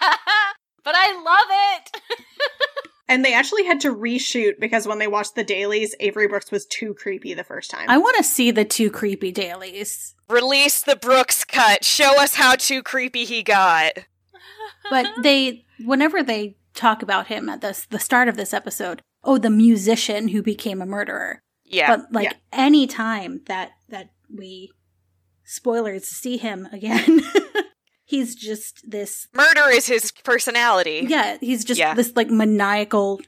[0.85, 1.90] but I love it.
[3.08, 6.66] and they actually had to reshoot because when they watched the dailies, Avery Brooks was
[6.66, 7.88] too creepy the first time.
[7.88, 10.14] I want to see the two creepy dailies.
[10.28, 11.84] Release the Brooks cut.
[11.84, 13.92] Show us how too creepy he got.
[14.90, 19.38] But they, whenever they talk about him at this, the start of this episode, oh,
[19.38, 21.42] the musician who became a murderer.
[21.64, 21.96] Yeah.
[21.96, 22.32] But like Yeah.
[22.52, 24.70] any time that that we
[25.44, 27.20] spoilers see him again,
[28.04, 31.06] he's just this Murder is his personality.
[31.08, 31.94] yeah, he's just Yeah.
[31.94, 33.20] this like maniacal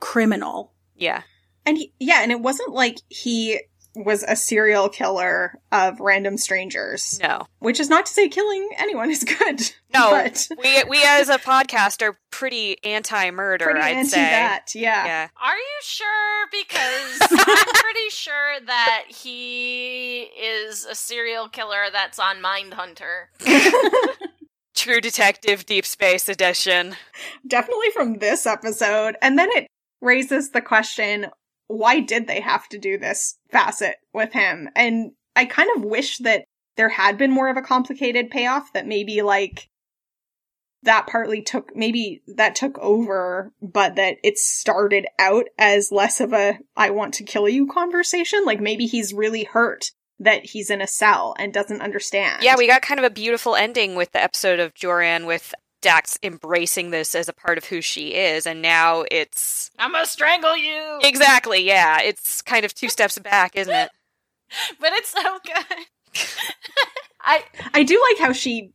[0.00, 0.72] criminal.
[0.96, 1.22] Yeah.
[1.64, 3.60] And he, yeah, and it wasn't like he
[3.94, 7.46] was a serial killer of random strangers, No.
[7.58, 9.60] which is not to say killing anyone is good.
[9.92, 10.10] No.
[10.12, 14.20] but We we as a podcast are pretty anti-murder, pretty I'd anti say.
[14.22, 14.74] that.
[14.74, 15.04] Yeah.
[15.04, 15.28] Yeah.
[15.42, 16.46] Are you sure?
[16.50, 23.26] Because I'm pretty sure that he is a serial killer that's on Mindhunter.
[24.74, 26.96] True Detective Deep Space Edition.
[27.46, 29.16] Definitely from this episode.
[29.20, 29.66] And then it
[30.00, 31.26] raises the question
[31.72, 34.68] why did they have to do this facet with him?
[34.76, 36.44] And I kind of wish that
[36.76, 39.68] there had been more of a complicated payoff that maybe like
[40.84, 46.32] that partly took maybe that took over but that it started out as less of
[46.32, 50.80] a i want to kill you conversation like maybe he's really hurt that he's in
[50.80, 54.22] a cell and doesn't understand Yeah, we got kind of a beautiful ending with the
[54.22, 58.62] episode of Joran with Dax embracing this as a part of who she is, and
[58.62, 61.00] now it's I'm gonna strangle you.
[61.02, 63.90] exactly, yeah, it's kind of two steps back, isn't it?
[64.80, 65.86] but it's so good.
[67.20, 67.42] I
[67.74, 68.72] i do like how she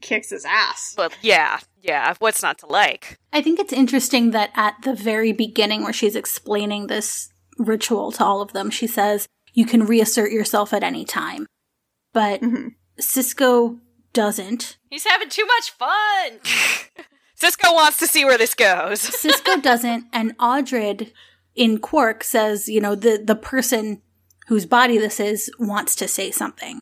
[0.00, 3.18] kicks his ass But yeah, yeah, what's not to like?
[3.32, 8.24] I think it's interesting that at the very beginning, where she's explaining this ritual to
[8.24, 11.46] all of them, she says, You can reassert yourself at any time.
[12.14, 12.74] But Mhm.
[13.00, 13.78] Sisko
[14.12, 14.76] doesn't.
[14.90, 16.38] he's having too much fun.
[17.40, 19.00] Sisko wants to see where this goes.
[19.22, 21.12] Sisko doesn't, and Audrid
[21.54, 24.02] in Quark says, you know, the, the person
[24.48, 26.80] whose body this is wants to say something.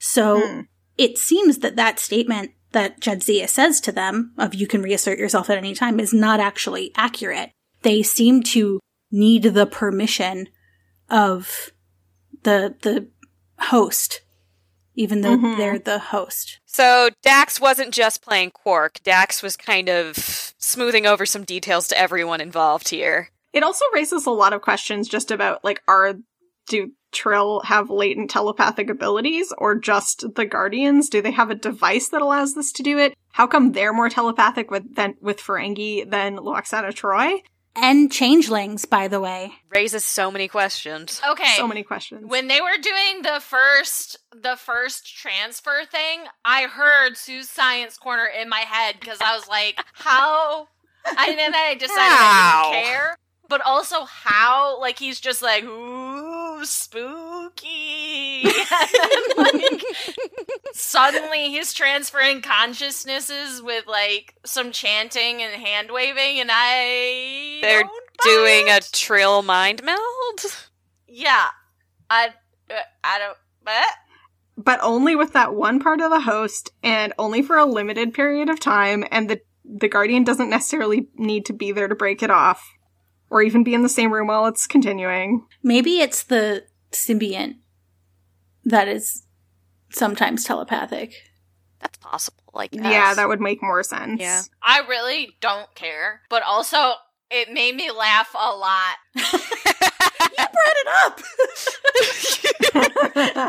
[0.00, 0.60] So Hmm.
[0.96, 5.50] it seems that that statement that Jadzia says to them of you can reassert yourself
[5.50, 7.50] at any time is not actually accurate.
[7.82, 10.48] They seem to need the permission
[11.10, 11.70] of
[12.42, 13.08] the the
[13.58, 14.20] host,
[14.98, 15.56] even though Mhm.
[15.56, 16.58] they're the host.
[16.66, 19.00] So Dax wasn't just playing Quark.
[19.04, 23.30] Dax was kind of smoothing over some details to everyone involved here.
[23.52, 26.14] It also raises a lot of questions just about like are
[26.68, 31.08] do Trill have latent telepathic abilities or just the Guardians?
[31.08, 33.14] Do they have a device that allows this to do it?
[33.32, 37.40] How come they're more telepathic with than with Ferengi than Lwaxana Troi?
[37.76, 39.52] And changelings, by the way.
[39.70, 41.20] Raises so many questions.
[41.28, 41.54] Okay.
[41.56, 42.28] So many questions.
[42.28, 48.26] When they were doing the first the first transfer thing, I heard Sue's science corner
[48.26, 50.68] in my head because I was like, how?
[51.06, 52.72] I and then I decided I How?
[52.72, 53.16] didn't care.
[53.48, 58.42] But also how like he's just like ooh spooky.
[58.44, 58.54] and
[59.36, 59.84] then, like,
[60.72, 67.90] suddenly he's transferring consciousnesses with like some chanting and hand waving and I They're don't
[67.90, 68.90] buy Doing a it.
[68.92, 69.98] trill mind meld?
[71.06, 71.46] Yeah.
[72.10, 72.28] I
[72.70, 73.86] uh, I don't but
[74.56, 78.48] but only with that one part of the host and only for a limited period
[78.50, 82.30] of time and the the guardian doesn't necessarily need to be there to break it
[82.30, 82.66] off
[83.30, 87.56] or even be in the same room while it's continuing Maybe it's the symbiont
[88.64, 89.22] that is
[89.90, 91.12] sometimes telepathic.
[91.80, 92.82] That's possible, Like, guess.
[92.84, 94.42] yeah that would make more sense Yeah.
[94.62, 96.22] I really don't care.
[96.28, 96.92] But also
[97.30, 98.96] it made me laugh a lot
[100.38, 101.20] it up!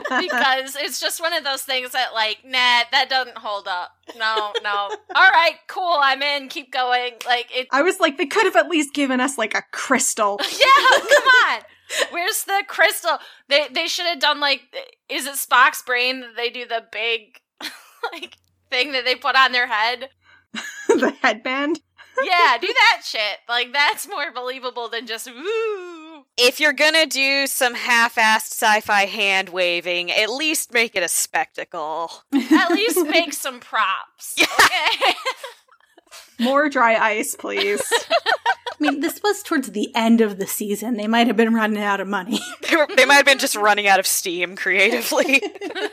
[0.21, 3.91] because it's just one of those things that like, nah, that doesn't hold up.
[4.17, 4.89] No, no.
[5.15, 6.49] All right, cool, I'm in.
[6.49, 7.13] Keep going.
[7.25, 10.39] Like it i was like they could have at least given us like a crystal
[10.51, 11.61] Yeah, oh, come on.
[12.11, 13.17] Where's the crystal?
[13.47, 14.61] They they should have done like
[15.09, 17.39] is it Spock's brain that they do the big
[18.13, 18.37] like
[18.69, 20.09] thing that they put on their head?
[20.87, 21.81] the headband
[22.23, 23.39] Yeah, do that shit.
[23.47, 26.08] Like that's more believable than just woo.
[26.37, 32.11] If you're gonna do some half-assed sci-fi hand waving, at least make it a spectacle.
[32.33, 34.35] At least make some props.
[34.59, 35.13] Okay.
[36.39, 37.81] More dry ice please
[38.81, 40.95] I mean, this was towards the end of the season.
[40.95, 42.39] They might have been running out of money.
[42.69, 45.41] They, were, they might have been just running out of steam creatively.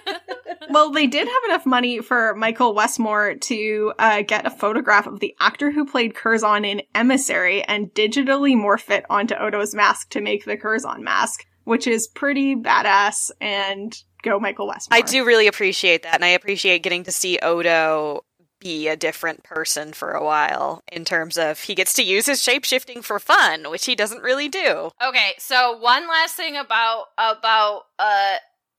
[0.71, 5.21] well they did have enough money for michael westmore to uh, get a photograph of
[5.21, 10.21] the actor who played curzon in emissary and digitally morph it onto odo's mask to
[10.21, 15.47] make the curzon mask which is pretty badass and go michael westmore I do really
[15.47, 18.25] appreciate that, and I appreciate getting to see Odo
[18.67, 22.41] be a different person for a while in terms of he gets to use his
[22.41, 24.91] shapeshifting for fun, which he doesn't really do.
[25.01, 28.37] Okay, so one last thing about about uh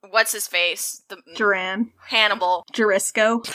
[0.09, 1.03] what's his face?
[1.07, 2.65] The joran Hannibal.
[2.73, 3.47] Jurisco.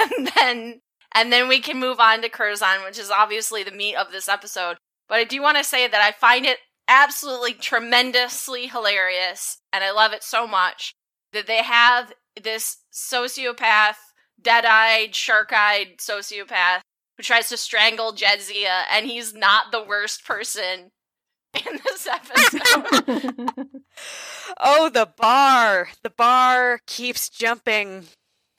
[0.00, 0.80] and then
[1.12, 4.28] and then we can move on to Curzon, which is obviously the meat of this
[4.28, 4.78] episode.
[5.06, 9.90] But I do want to say that I find it absolutely tremendously hilarious, and I
[9.90, 10.94] love it so much
[11.34, 13.96] that they have this sociopath,
[14.40, 16.80] dead-eyed, shark-eyed sociopath
[17.16, 20.90] who tries to strangle Jadzia, and he's not the worst person
[21.54, 23.68] in this episode.
[24.60, 25.88] Oh, the bar!
[26.02, 28.04] The bar keeps jumping.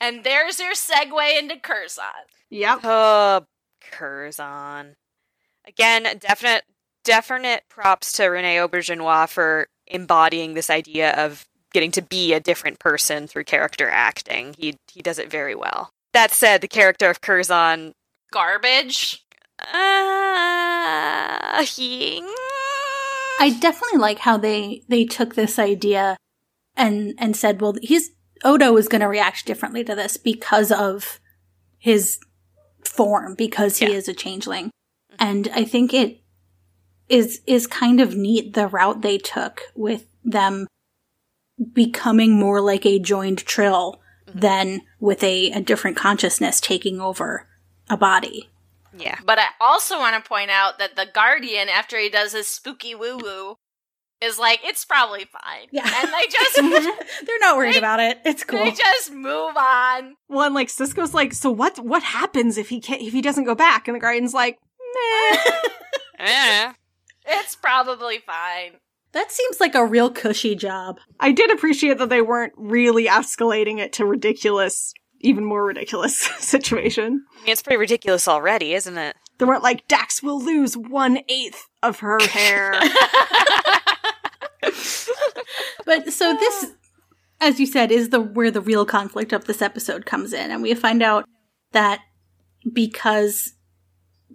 [0.02, 2.04] and there's your segue into Curzon.
[2.50, 2.80] yep.
[2.84, 3.46] Oh,
[3.82, 4.96] Curzon.
[5.68, 6.64] Again, definite,
[7.04, 12.80] definite props to Rene Auberjonois for embodying this idea of getting to be a different
[12.80, 14.56] person through character acting.
[14.58, 15.90] He he does it very well.
[16.14, 17.92] That said, the character of Curzon.
[18.32, 19.22] Garbage.
[19.60, 22.22] Uh, he,
[23.40, 26.16] I definitely like how they they took this idea
[26.78, 28.12] and and said, well, he's
[28.46, 31.20] Odo is going to react differently to this because of
[31.78, 32.20] his
[32.84, 33.98] form, because he Yeah.
[33.98, 34.72] is a changeling,
[35.20, 36.22] and I think it
[37.10, 40.68] is is kind of neat the route they took with them
[41.74, 47.48] becoming more like a joined trill than with a, a different consciousness taking over
[47.90, 48.50] a body.
[48.98, 49.20] yeah.
[49.26, 52.96] But I also want to point out that the Guardian, after he does his spooky
[52.96, 53.56] woo woo,
[54.22, 55.68] is like, it's probably fine.
[55.72, 55.84] Yeah.
[55.86, 56.56] And they just
[57.26, 58.20] They're not worried They- about it.
[58.26, 58.60] It's cool.
[58.64, 60.16] they just move on.
[60.28, 61.78] Well, and like Sisko's like, so what?
[61.80, 63.02] What happens if he can't?
[63.02, 63.88] If he doesn't go back?
[63.88, 64.58] And the Guardian's like,
[64.96, 65.38] meh.
[66.18, 66.72] Eh.
[67.28, 68.80] It's probably fine.
[69.16, 71.00] That seems like a real cushy job.
[71.20, 77.26] I did appreciate that they weren't really escalating it to ridiculous, even more ridiculous situation.
[77.34, 79.16] I mean, it's pretty ridiculous already, isn't it?
[79.38, 82.80] They weren't like Dax will lose one eighth of her hair.
[85.86, 86.72] But so this,
[87.40, 90.62] as you said, is the where the real conflict of this episode comes in, and
[90.62, 91.26] we find out
[91.72, 92.02] that
[92.74, 93.54] because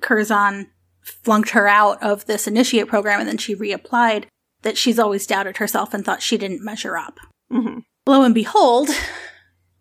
[0.00, 0.68] Curzon
[1.02, 4.26] flunked her out of this initiate program and then she reapplied,
[4.62, 7.18] that she's always doubted herself and thought she didn't measure up.
[7.50, 8.88] hmm Lo and behold,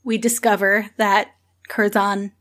[0.04, 1.30] we discover that
[1.70, 2.34] Curzon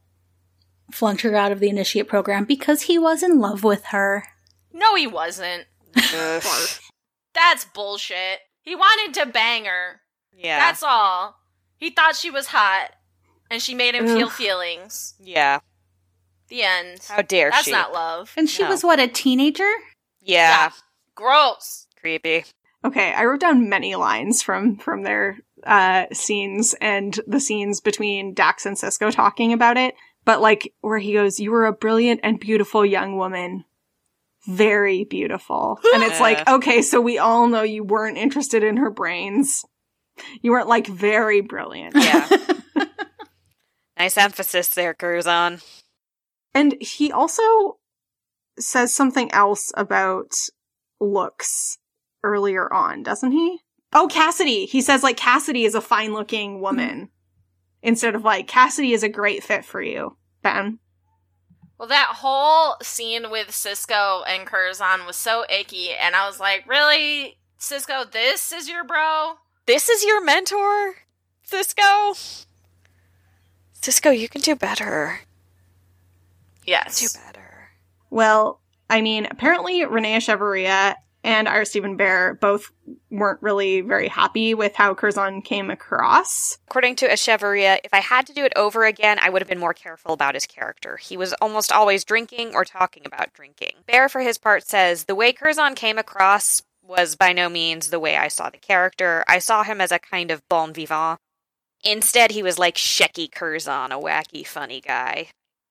[0.92, 4.24] flunked her out of the initiate program because he was in love with her.
[4.72, 5.66] No, he wasn't.
[7.34, 8.40] That's bullshit.
[8.62, 10.00] He wanted to bang her.
[10.36, 10.58] yeah.
[10.58, 11.36] That's all.
[11.76, 12.90] He thought she was hot,
[13.50, 15.14] and she made him feel feelings.
[15.20, 15.60] yeah.
[16.48, 17.00] The end.
[17.08, 17.72] How dare That's she?
[17.72, 18.32] not love.
[18.36, 18.70] And she No.
[18.70, 19.70] was what, a teenager?
[20.22, 20.70] yeah.
[21.14, 21.86] Gross.
[22.00, 22.44] Creepy.
[22.84, 28.34] Okay, I wrote down many lines from from their uh scenes and the scenes between
[28.34, 32.20] Dax and Sisko talking about it, but like where he goes, "You were a brilliant
[32.22, 33.64] and beautiful young woman."
[34.46, 35.78] Very beautiful.
[35.92, 39.62] And it's like, okay, so we all know you weren't interested in her brains.
[40.40, 41.94] You weren't like very brilliant.
[41.96, 42.26] Yeah.
[43.98, 45.60] nice emphasis there, Curzon.
[46.54, 47.78] And he also
[48.58, 50.32] says something else about
[50.98, 51.78] looks
[52.28, 53.60] earlier on, doesn't he?
[53.92, 54.66] Oh, Cassidy.
[54.66, 57.08] He says like Cassidy is a fine looking woman
[57.82, 60.78] instead of like Cassidy is a great fit for you, Ben.
[61.78, 66.68] Well, that whole scene with Sisko and Curzon was so icky, and I was like,
[66.68, 67.38] really?
[67.58, 69.34] Sisko, this is your bro?
[69.66, 70.96] This is your mentor,
[71.48, 72.46] Sisko?
[73.80, 75.20] Sisko, you can do better.
[76.66, 77.00] Yes.
[77.00, 77.70] Do better.
[78.10, 78.60] Well,
[78.90, 82.70] I mean, apparently René Echevarria and Ira Steven Behr both
[83.10, 86.58] weren't really very happy with how Curzon came across.
[86.68, 89.58] According to Echevarria, if I had to do it over again, I would have been
[89.58, 90.96] more careful about his character.
[90.96, 93.72] He was almost always drinking or talking about drinking.
[93.86, 98.00] Bear, for his part, says the way Curzon came across was by no means the
[98.00, 99.24] way I saw the character.
[99.28, 101.18] I saw him as a kind of bon vivant.
[101.84, 105.28] Instead, he was like Shecky Curzon, a wacky, funny guy.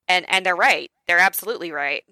[0.08, 0.92] And and they're right.
[1.08, 2.04] They're absolutely right.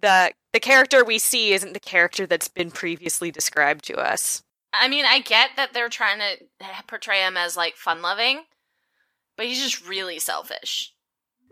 [0.00, 4.42] The the character we see isn't the character that's been previously described to us.
[4.72, 8.44] I mean, I get that they're trying to portray him as like fun loving,
[9.36, 10.92] but he's just really selfish.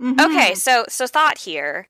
[0.00, 0.20] Mhm.
[0.20, 1.88] Okay, so so thought here,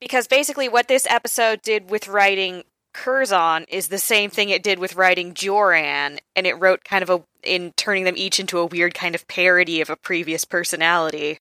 [0.00, 4.78] because basically what this episode did with writing Curzon is the same thing it did
[4.78, 8.66] with writing Joran, and it wrote kind of a in turning them each into a
[8.66, 11.38] weird kind of parody of a previous personality.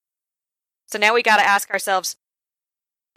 [0.88, 2.18] So now we got to ask ourselves: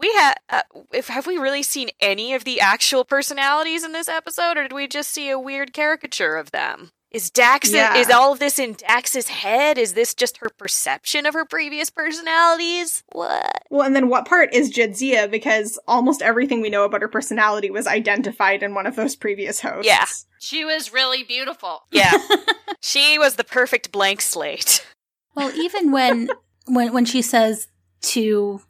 [0.03, 0.63] we had uh,
[0.93, 4.73] if have we really seen any of the actual personalities in this episode, or did
[4.75, 6.91] we just see a weird caricature of them?
[7.11, 7.97] Is Dax Yeah.
[7.97, 9.77] is all of this in Dax's head?
[9.77, 13.03] Is this just her perception of her previous personalities?
[13.13, 13.63] What?
[13.71, 15.31] Well, and then what part is Jadzia?
[15.31, 19.61] Because almost everything we know about her personality was identified in one of those previous
[19.61, 19.87] hosts.
[19.87, 20.07] Yeah.
[20.39, 21.85] She was really beautiful.
[21.93, 22.13] Yeah,
[22.81, 24.85] she was the perfect blank slate.
[25.37, 26.31] Well, even when
[26.67, 27.69] when when she says
[28.03, 28.61] to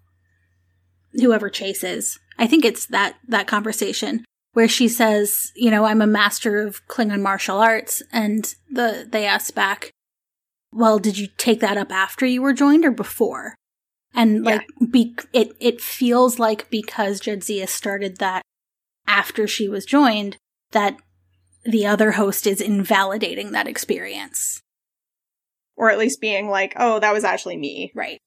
[1.14, 6.06] whoever chases, I think it's that that conversation where she says, you know, I'm a
[6.06, 9.90] master of Klingon martial arts, and the they ask back,
[10.72, 13.54] well, did you take that up after you were joined or before?
[14.14, 14.50] And Yeah.
[14.56, 18.42] like, be, it it feels like because Jadzia started that
[19.06, 20.36] after she was joined,
[20.72, 20.96] that
[21.64, 24.60] the other host is invalidating that experience.
[25.76, 27.92] Or at least being like, oh, that was actually me.
[27.94, 28.18] Right.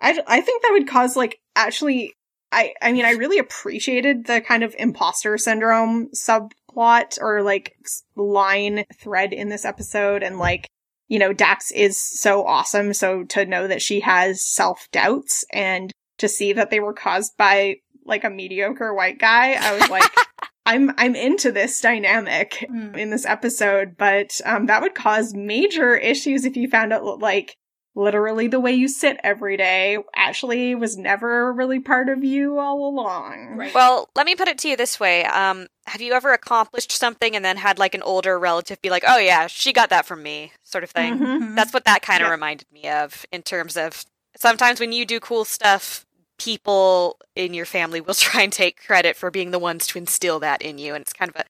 [0.00, 2.14] I, I think that would cause like actually
[2.50, 7.74] I I mean I really appreciated the kind of imposter syndrome subplot or like
[8.16, 10.66] line thread in this episode and like
[11.10, 12.92] you know, Dax is so awesome.
[12.92, 17.34] So to know that she has self doubts and to see that they were caused
[17.38, 20.10] by like a mediocre white guy, I was like,
[20.66, 22.94] I'm I'm into this dynamic Mm.
[22.96, 27.56] in this episode, but um, that would cause major issues if you found out like
[27.98, 32.88] literally the way you sit every day actually was never really part of you all
[32.88, 33.56] along.
[33.56, 33.74] Right.
[33.74, 35.24] Well, let me put it to you this way.
[35.24, 39.04] Um, have you ever accomplished something and then had like an older relative be like,
[39.06, 41.14] "Oh yeah, she got that from me," sort of thing?
[41.14, 41.38] Mhm.
[41.40, 41.56] Mhm.
[41.56, 42.32] That's what that kind of Yeah.
[42.32, 44.04] reminded me of in terms of
[44.36, 46.06] sometimes when you do cool stuff,
[46.38, 50.38] people in your family will try and take credit for being the ones to instill
[50.40, 51.44] that in you, and it's kind of a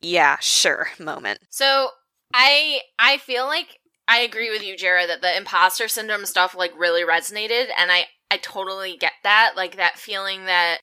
[0.00, 1.38] yeah, sure moment.
[1.50, 1.90] So
[2.34, 3.78] I I feel like
[4.12, 8.06] I agree with you, Jarrah, that the imposter syndrome stuff like really resonated, and I
[8.30, 10.78] I totally get that, like that feeling that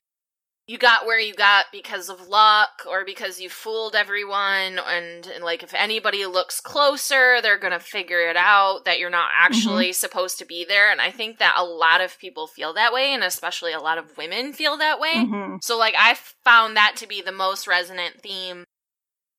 [0.66, 5.44] you got where you got because of luck or because you fooled everyone, and, and
[5.44, 10.38] like if anybody looks closer, they're gonna figure it out that you're not actually supposed
[10.40, 13.22] to be there, and I think that a lot of people feel that way, and
[13.22, 15.14] especially a lot of women feel that way.
[15.14, 15.58] Mhm.
[15.62, 16.14] So like I
[16.44, 18.64] found that to be the most resonant theme.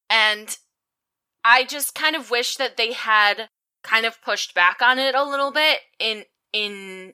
[0.10, 0.58] And
[1.44, 3.50] I just kind of wish that they had
[3.84, 6.24] kind of pushed back on it a little bit in
[6.54, 7.14] in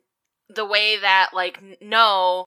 [0.49, 2.45] the way that like no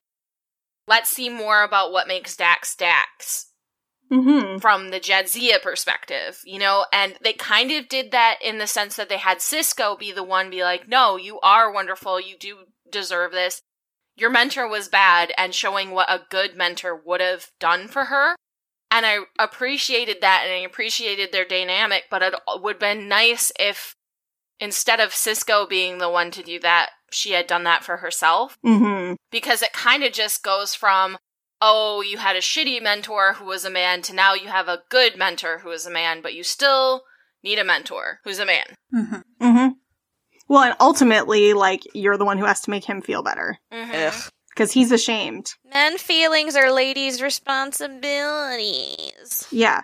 [0.87, 3.47] let's see more about what makes Dax Dax
[4.11, 4.61] Mhm.
[4.61, 8.97] from the Jadzia perspective, you know, and they kind of did that in the sense
[8.97, 12.19] that they had Sisko be the one be like, "No, you are wonderful.
[12.19, 13.61] You do deserve this.
[14.17, 18.35] Your mentor was bad," and showing what a good mentor would have done for her.
[18.89, 23.53] And I appreciated that and I appreciated their dynamic, but it would have been nice
[23.57, 23.95] if
[24.61, 28.57] instead of Sisko being the one to do that, she had done that for herself
[28.65, 29.15] Mm-hmm.
[29.31, 31.17] because it kind of just goes from
[31.59, 34.83] oh you had a shitty mentor who was a man to now you have a
[34.89, 37.03] good mentor who is a man but you still
[37.43, 38.63] need a mentor who's a man
[38.95, 39.15] Mm-hmm.
[39.45, 39.67] Mm-hmm.
[40.47, 44.17] Well, and ultimately like you're the one who has to make him feel better mm-hmm.
[44.49, 45.53] Because he's ashamed.
[45.73, 49.47] Men feelings are ladies' responsibilities.
[49.49, 49.83] Yeah.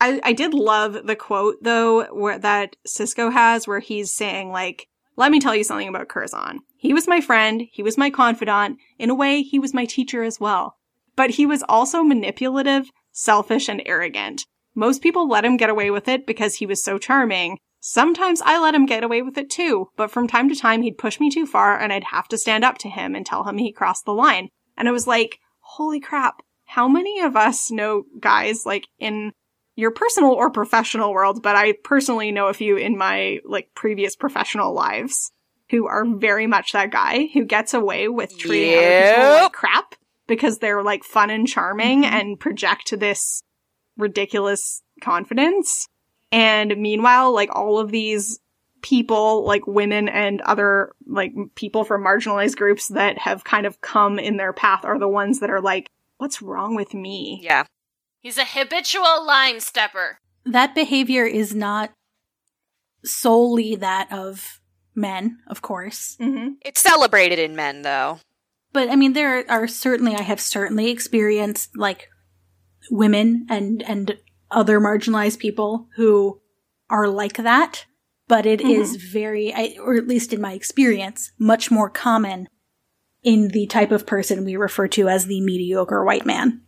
[0.00, 4.88] I, I did love the quote though where that Sisko has where he's saying like,
[5.16, 6.60] let me tell you something about Curzon.
[6.76, 7.62] He was my friend.
[7.72, 8.78] He was my confidant.
[8.98, 10.76] In a way, he was my teacher as well.
[11.16, 14.44] But he was also manipulative, selfish, and arrogant.
[14.74, 17.58] Most people let him get away with it because he was so charming.
[17.80, 20.98] Sometimes I let him get away with it too, but from time to time he'd
[20.98, 23.56] push me too far and I'd have to stand up to him and tell him
[23.56, 24.50] he crossed the line.
[24.76, 29.32] And I was like, holy crap, how many of us know guys like in
[29.76, 34.16] your personal or professional world, but I personally know a few in my like previous
[34.16, 35.30] professional lives
[35.70, 39.94] who are very much that guy who gets away with treating other people like crap
[40.26, 42.12] because they're like fun and charming Mhm.
[42.12, 43.42] and project this
[43.96, 45.88] ridiculous confidence.
[46.32, 48.40] And meanwhile, like all of these
[48.82, 54.18] people, like women and other like people from marginalized groups that have kind of come
[54.18, 57.40] in their path are the ones that are like, what's wrong with me?
[57.42, 57.64] Yeah.
[58.20, 61.92] He's a habitual line stepper That behavior is not
[63.04, 64.60] solely that of
[64.94, 66.16] men, of course.
[66.20, 66.54] Mm-hmm.
[66.62, 68.20] It's celebrated in men, though.
[68.72, 72.08] But I mean, there are certainly, I have certainly experienced like
[72.90, 74.18] women and, and
[74.50, 76.40] other marginalized people who
[76.90, 77.86] are like that.
[78.28, 82.48] But it is very, I, or at least in my experience, much more common
[83.22, 86.62] in the type of person we refer to as the mediocre white man.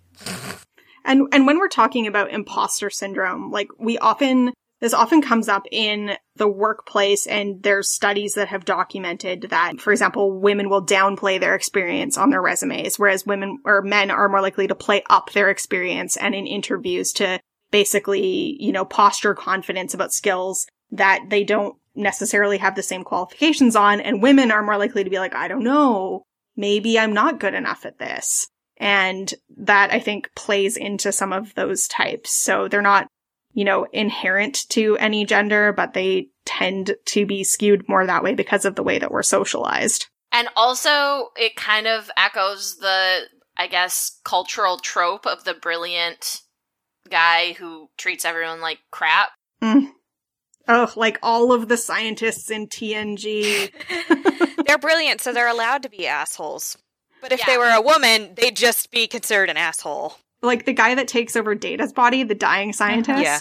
[1.08, 5.66] And and when we're talking about imposter syndrome, like we often this often comes up
[5.72, 11.40] in the workplace and there's studies that have documented that for example women will downplay
[11.40, 15.32] their experience on their resumes whereas women or men are more likely to play up
[15.32, 17.40] their experience and in interviews to
[17.72, 23.74] basically, you know, posture confidence about skills that they don't necessarily have the same qualifications
[23.74, 26.22] on and women are more likely to be like I don't know,
[26.54, 28.46] maybe I'm not good enough at this.
[28.78, 32.30] And that I think plays into some of those types.
[32.30, 33.08] So they're not,
[33.52, 38.34] you know, inherent to any gender, but they tend to be skewed more that way
[38.34, 40.06] because of the way that we're socialized.
[40.32, 43.20] and also it kind of echoes the
[43.56, 46.42] i guess cultural trope of the brilliant
[47.10, 49.30] guy who treats everyone like crap
[50.70, 53.72] Oh, like all of the scientists in TNG.
[54.66, 56.76] they're brilliant, so they're allowed to be assholes.
[57.20, 57.46] But if Yeah.
[57.46, 60.18] they were a woman, they'd just be considered an asshole.
[60.40, 62.76] like the guy that takes over Data's body, the dying uh-huh.
[62.76, 63.22] scientist.
[63.22, 63.40] Yeah.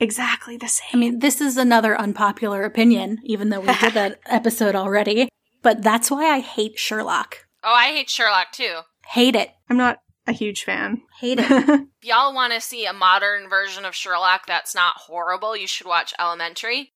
[0.00, 0.88] Exactly the same.
[0.94, 5.28] I mean, this is another unpopular opinion, even though we did that episode already.
[5.62, 7.46] But that's why I hate Sherlock.
[7.62, 9.50] oh i hate sherlock too Hate it.
[9.68, 11.02] I'm not a huge fan.
[11.20, 11.88] Hate it.
[12.02, 16.14] y'all want to see a modern version of sherlock that's not horrible you should watch
[16.18, 16.92] elementary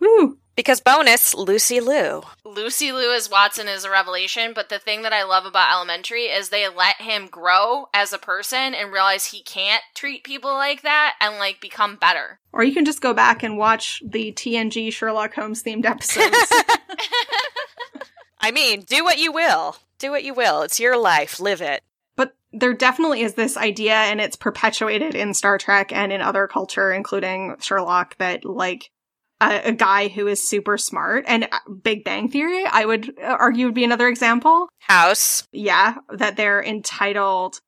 [0.00, 0.38] Woo!
[0.56, 2.22] Because bonus, Lucy Liu.
[2.44, 6.24] Lucy Liu as Watson is a revelation, but the thing that I love about Elementary
[6.24, 10.82] is they let him grow as a person and realize he can't treat people like
[10.82, 12.40] that and like become better.
[12.52, 16.36] Or you can just go back and watch the TNG Sherlock Holmes themed episodes.
[18.40, 19.76] I mean, do what you will.
[19.98, 20.62] Do what you will.
[20.62, 21.38] It's your life.
[21.40, 21.82] Live it.
[22.16, 26.46] but there definitely is this idea, and it's perpetuated in Star Trek and in other
[26.48, 28.90] culture, including Sherlock, that like
[29.40, 33.36] a, a guy who is super smart and uh, Big Bang Theory, I would uh,
[33.38, 34.68] argue would be another example.
[34.80, 35.44] House.
[35.52, 37.60] Yeah, that they're entitled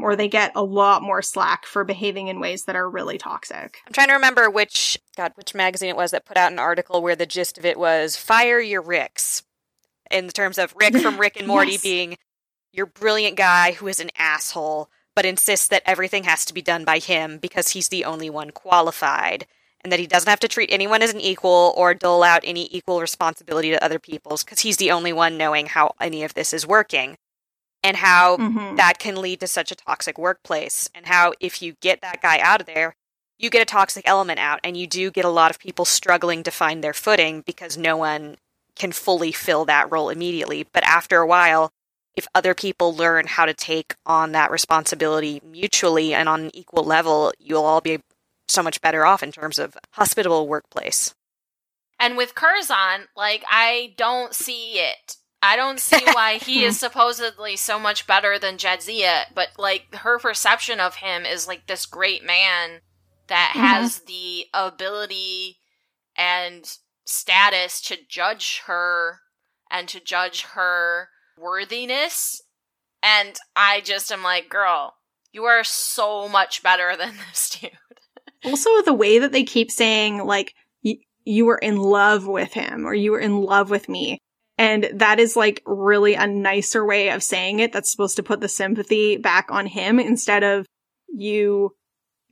[0.00, 3.78] or they get a lot more slack for behaving in ways that are really toxic.
[3.86, 7.02] I'm trying to remember which God, which magazine it was that put out an article
[7.02, 9.42] where the gist of it was fire your Ricks.
[10.10, 11.82] In terms of Rick from Rick and Morty Yes.
[11.82, 12.16] being
[12.72, 16.84] your brilliant guy who is an asshole, but insists that everything has to be done
[16.84, 19.46] by him because he's the only one qualified.
[19.82, 22.68] And that he doesn't have to treat anyone as an equal or dole out any
[22.72, 26.52] equal responsibility to other people's because he's the only one knowing how any of this
[26.52, 27.16] is working.
[27.84, 28.76] And how Mhm.
[28.76, 32.38] that can lead to such a toxic workplace and how if you get that guy
[32.40, 32.94] out of there
[33.38, 36.42] you get a toxic element out and you do get a lot of people struggling
[36.42, 38.36] to find their footing because no one
[38.76, 41.70] can fully fill that role immediately but after a while
[42.16, 46.84] if other people learn how to take on that responsibility mutually and on an equal
[46.84, 47.98] level you'll all be
[48.48, 51.14] so much better off in terms of hospitable workplace
[52.00, 55.16] And with Curzon, like I don't see it.
[55.42, 60.18] I don't see why he is supposedly so much better than Jadzia, but like her
[60.18, 62.80] perception of him is like this great man
[63.28, 63.60] that Mhm.
[63.60, 65.58] has the ability
[66.16, 69.20] and status to judge her
[69.70, 72.42] and to judge her worthiness.
[73.02, 74.94] And I just am like, girl,
[75.32, 77.70] you are so much better than this dude.
[78.44, 82.86] Also, the way that they keep saying, like, y- you were in love with him
[82.86, 84.18] or you were in love with me.
[84.56, 88.40] And that is like really a nicer way of saying it that's supposed to put
[88.40, 90.66] the sympathy back on him instead of
[91.08, 91.76] you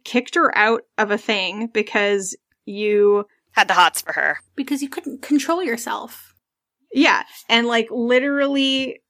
[0.05, 4.89] kicked her out of a thing because you, had the hots for her Because you
[4.89, 6.35] couldn't control yourself.
[6.93, 7.23] yeah.
[7.49, 9.01] And like literally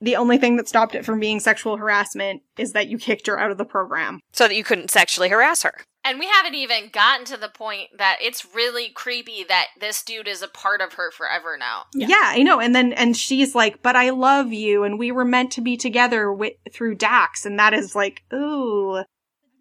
[0.00, 3.38] the only thing that stopped it from being sexual harassment is that you kicked her
[3.38, 4.20] out of the program.
[4.32, 5.74] so that you couldn't sexually harass her
[6.04, 10.28] And we haven't even gotten to the point that it's really creepy that this dude
[10.28, 11.84] is a part of her forever now.
[11.94, 12.08] Yeah.
[12.08, 12.22] Yeah.
[12.22, 12.60] I know.
[12.60, 15.76] And then, and she's like, but I love you and we were meant to be
[15.76, 17.46] together with through Dax.
[17.46, 19.02] And that is like, ooh.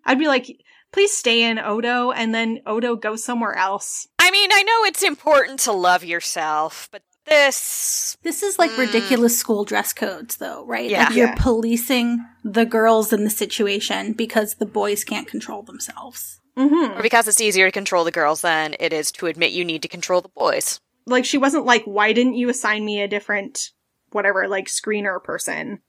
[0.06, 0.60] I'd be like,
[0.92, 4.08] please stay in Odo and then Odo go somewhere else.
[4.20, 8.78] i mean i know it's important to love yourself but this This is like Mm.
[8.80, 10.90] ridiculous school dress codes, though, right?
[10.90, 11.06] Yeah.
[11.06, 11.36] Like you're Yeah.
[11.38, 16.40] policing the girls in the situation because the boys can't control themselves.
[16.58, 17.00] Mm-hmm.
[17.00, 19.82] Or because it's easier to control the girls than it is to admit you need
[19.82, 20.80] to control the boys.
[21.06, 23.72] Like she wasn't like, why didn't you assign me a different,
[24.12, 25.80] whatever, like screener person?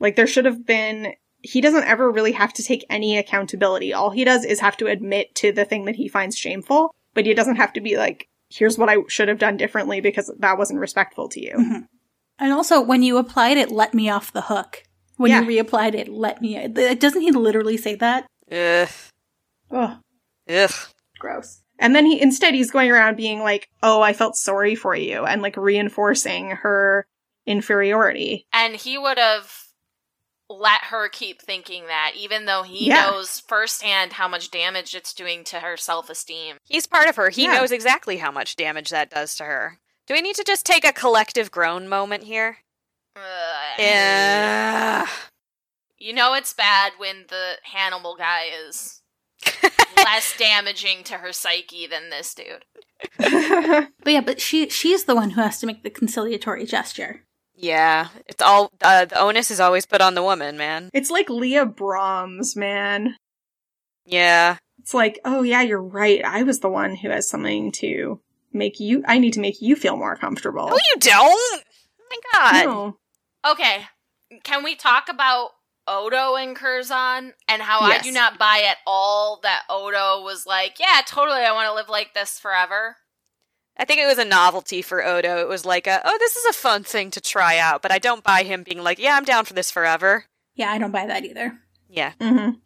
[0.00, 3.92] Like there should have been, he doesn't ever really have to take any accountability.
[3.92, 7.26] All he does is have to admit to the thing that he finds shameful, but
[7.26, 10.58] he doesn't have to be like, here's what I should have done differently because that
[10.58, 11.52] wasn't respectful to you.
[11.52, 11.80] Mm-hmm.
[12.38, 14.82] And also, when you applied it, let me off the hook.
[15.16, 15.40] When Yeah.
[15.42, 16.68] you reapplied it, let me.
[16.68, 18.26] Doesn't he literally say that?
[18.52, 18.88] Ugh.
[19.70, 19.98] Ugh.
[20.48, 20.70] Ugh.
[21.18, 21.62] gross.
[21.78, 25.24] And then he instead he's going around being like, "Oh, I felt sorry for you,"
[25.26, 27.06] and like reinforcing her
[27.46, 28.46] inferiority.
[28.52, 29.50] And he would have
[30.48, 33.10] let her keep thinking that, even though he Yeah.
[33.10, 36.58] knows firsthand how much damage it's doing to her self esteem.
[36.64, 37.30] He's part of her.
[37.30, 37.54] He Yeah.
[37.58, 39.80] knows exactly how much damage that does to her.
[40.06, 42.58] Do we need to just take a collective groan moment here?
[43.78, 45.06] Yeah.
[45.98, 49.00] You know it's bad when the Hannibal guy is
[49.96, 52.64] less damaging to her psyche than this dude.
[54.02, 57.22] But yeah, but she she's the one who has to make the conciliatory gesture.
[57.56, 58.08] Yeah.
[58.26, 60.90] It's all, uh, the onus is always put on the woman, man.
[60.92, 63.16] it's like Leah Brahms, man.
[64.04, 64.58] Yeah.
[64.78, 66.24] It's like, "Oh yeah, you're right.
[66.24, 68.20] I was the one who has something to
[68.52, 71.64] make you I need to make you feel more comfortable." No, you don't!
[72.00, 72.64] Oh my god.
[72.66, 72.98] No.
[73.50, 73.86] Okay,
[74.44, 75.50] can we talk about
[75.88, 80.78] Odo and Curzon and how I do not buy at all that Odo was like,
[80.80, 82.96] yeah, totally, I want to live like this forever.
[83.78, 85.38] I think it was a novelty for Odo.
[85.38, 87.98] It was like a, oh, this is a fun thing to try out, but I
[87.98, 90.24] don't buy him being like, yeah, I'm down for this forever.
[90.54, 91.58] Yeah, I don't buy that either.
[91.88, 92.12] Yeah.
[92.20, 92.58] Mm-hmm.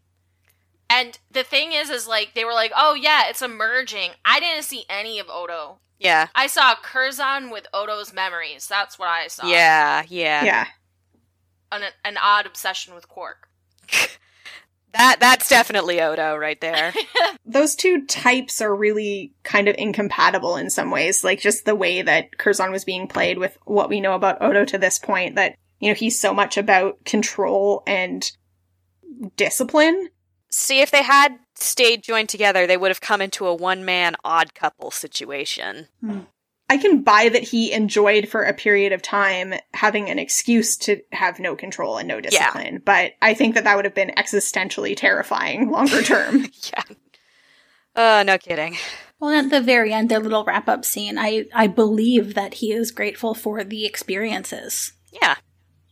[0.89, 4.11] And the thing is, is like they were like, oh yeah, it's emerging.
[4.25, 5.79] I didn't see any of Odo.
[5.99, 6.29] Yeah.
[6.35, 8.67] I saw Curzon with Odo's memories.
[8.67, 9.47] That's what I saw.
[9.47, 10.45] Yeah, yeah.
[10.45, 10.67] Yeah.
[11.73, 13.49] An, an odd obsession with Quark.
[14.93, 16.93] That that's definitely Odo right there.
[17.45, 22.03] Those two types are really kind of incompatible in some ways, like just the way
[22.03, 25.57] that Curzon was being played with what we know about Odo to this point that,
[25.79, 28.31] you know, he's so much about control and
[29.37, 30.09] discipline.
[30.51, 34.17] See, if they had stayed joined together, they would have come into a one man
[34.25, 35.89] odd couple situation.
[36.01, 36.21] Hmm.
[36.71, 41.01] I can buy that he enjoyed for a period of time having an excuse to
[41.11, 44.97] have no control and no discipline, but I think that that would have been existentially
[44.97, 46.47] terrifying longer term.
[46.73, 46.83] yeah.
[47.97, 48.77] Uh, no kidding.
[49.19, 52.71] Well, at the very end, their little wrap up scene, I, I believe that he
[52.73, 55.35] is grateful for the experiences Yeah.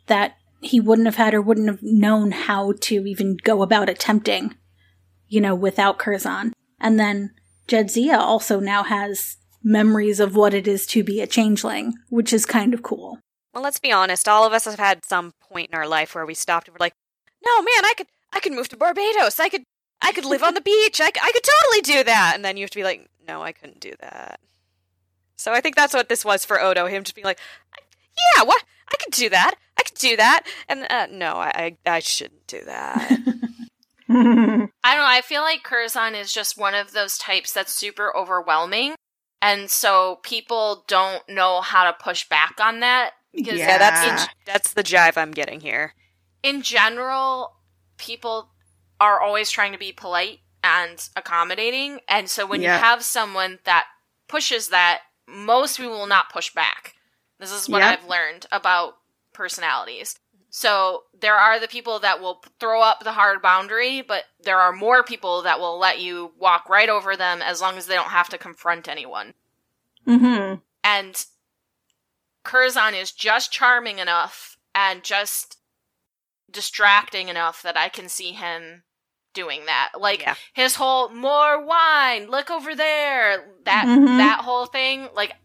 [0.06, 4.54] that he wouldn't have had or wouldn't have known how to even go about attempting,
[5.26, 6.52] you know, without Curzon.
[6.78, 7.34] And then
[7.66, 12.46] Jadzia also now has memories of what it is to be a changeling, which is
[12.46, 13.18] kind of cool.
[13.52, 14.28] Well, let's be honest.
[14.28, 16.84] All of us have had some point in our life where we stopped and we're
[16.84, 16.94] like,
[17.44, 19.40] "No, man, I could, I could move to Barbados.
[19.40, 19.64] I could,
[20.00, 21.00] I could live on the beach.
[21.00, 23.52] I, I could totally do that." And then you have to be like, "No, I
[23.52, 24.40] couldn't do that."
[25.36, 26.86] So I think that's what this was for Odo.
[26.86, 27.40] Him just being like,
[28.36, 28.62] "Yeah, what?
[28.90, 29.54] I could do that.
[29.78, 33.10] I could do that." And uh, no, I, I, I shouldn't do that.
[34.10, 34.70] I don't know.
[34.84, 38.94] I feel like Curzon is just one of those types that's super overwhelming.
[39.40, 43.12] And so people don't know how to push back on that.
[43.32, 43.68] Because Yeah.
[43.68, 45.94] yeah, that's the, that's the jive I'm getting here.
[46.42, 47.56] in general,
[47.98, 48.50] people
[49.00, 52.00] are always trying to be polite and accommodating.
[52.08, 52.76] And so when Yeah.
[52.76, 53.86] you have someone that
[54.28, 56.94] pushes that, most people will not push back.
[57.38, 57.90] This is what Yeah.
[57.90, 58.98] I've learned about
[59.32, 60.18] personalities.
[60.58, 64.72] So there are the people that will throw up the hard boundary, but there are
[64.72, 68.08] more people that will let you walk right over them as long as they don't
[68.08, 69.34] have to confront anyone.
[70.04, 71.24] hmm And
[72.42, 75.58] Curzon is just charming enough and just
[76.50, 78.82] distracting enough that I can see him
[79.34, 79.90] doing that.
[79.96, 80.34] Like Yeah.
[80.54, 84.16] his whole more wine, look over there, that Mhm.
[84.18, 85.36] that whole thing, like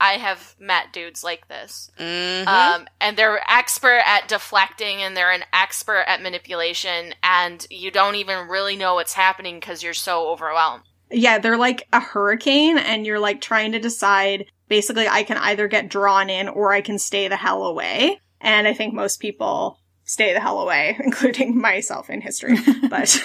[0.00, 1.90] I have met dudes like this.
[1.98, 2.46] Mhm.
[2.46, 8.14] Um, and they're expert at deflecting and they're an expert at manipulation and you don't
[8.14, 10.84] even really know what's happening because you're so overwhelmed.
[11.10, 15.68] Yeah, they're like a hurricane, and you're like trying to decide basically, I can either
[15.68, 18.20] get drawn in or I can stay the hell away.
[18.40, 22.56] And I think most people stay the hell away, including myself in history.
[22.88, 23.22] but,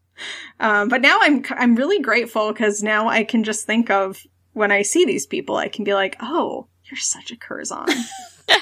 [0.60, 4.20] um, but now I'm, I'm really grateful because now I can just think of
[4.52, 7.88] when I see these people, I can be like, oh, you're such a Curzon.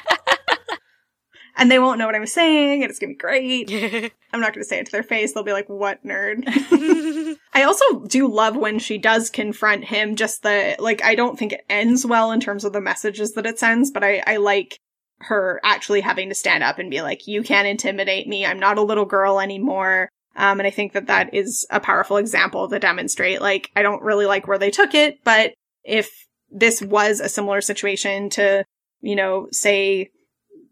[1.57, 4.13] and they won't know what I'm saying, and it's gonna be great.
[4.33, 5.33] I'm not gonna say it to their face.
[5.33, 6.45] They'll be like, what nerd?
[7.53, 11.53] I also do love when she does confront him, just the, like, I don't think
[11.53, 14.79] it ends well in terms of the messages that it sends, but I, I like
[15.21, 18.47] her actually having to stand up and be like, you can't intimidate me.
[18.47, 20.09] I'm not a little girl anymore.
[20.37, 24.03] Um, and I think that that is a powerful example to demonstrate, like, I don't
[24.03, 25.55] really like where they took it, but
[25.89, 28.65] if this was a similar situation to,
[29.01, 30.11] you know, say,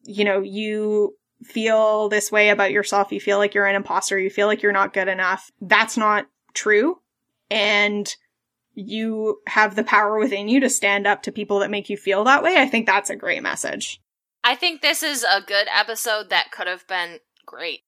[0.05, 4.31] you know, you feel this way about yourself, you feel like you're an imposter, you
[4.31, 6.99] feel like you're not good enough, that's not true.
[7.51, 8.15] And
[8.75, 12.25] you have the power within you to stand up to people that make you feel
[12.25, 12.57] that way.
[12.59, 14.01] I think that's a great message.
[14.45, 17.81] I think this is a good episode that could have been great.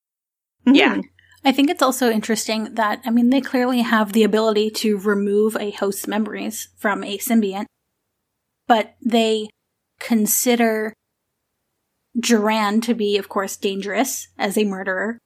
[0.67, 0.75] Mm-hmm.
[0.75, 1.01] Yeah.
[1.45, 5.57] I think it's also interesting that, I mean, they clearly have the ability to remove
[5.57, 7.67] a host's memories from a symbiont,
[8.67, 9.49] but they
[10.01, 10.93] consider
[12.19, 15.19] Joran to be, of course, dangerous as a murderer,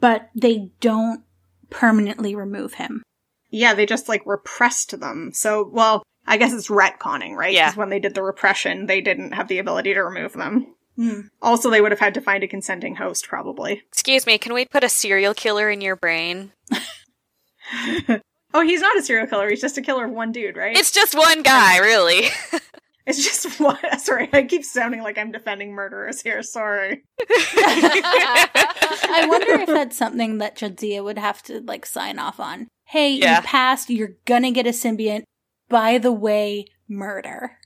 [0.00, 1.22] but they don't
[1.70, 3.02] permanently remove him.
[3.50, 5.30] Yeah, they just like repressed them.
[5.34, 7.52] So, well, I guess it's retconning, right?
[7.52, 7.66] Yeah.
[7.66, 10.74] Because when they did the repression, they didn't have the ability to remove them.
[11.02, 11.20] Hmm.
[11.40, 13.82] Also, they would have had to find a consenting host, probably.
[13.88, 16.52] Excuse me, can we put a serial killer in your brain?
[18.54, 19.50] oh, he's not a serial killer.
[19.50, 20.76] He's just a killer of one dude, right?
[20.76, 22.28] It's just one guy, really.
[23.04, 23.78] It's just one.
[23.98, 26.40] Sorry, I keep sounding like I'm defending murderers here.
[26.44, 27.02] Sorry.
[27.20, 32.68] I wonder if that's something that Jadzia would have to like sign off on.
[32.84, 33.38] Hey, Yeah.
[33.40, 35.24] you passed, you're gonna get a symbiont.
[35.68, 37.58] By the way, murder.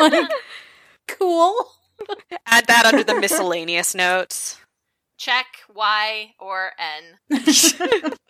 [0.00, 0.28] Like,
[1.06, 1.70] cool.
[2.46, 4.58] Add that under the miscellaneous notes.
[5.18, 8.12] Check Y or N.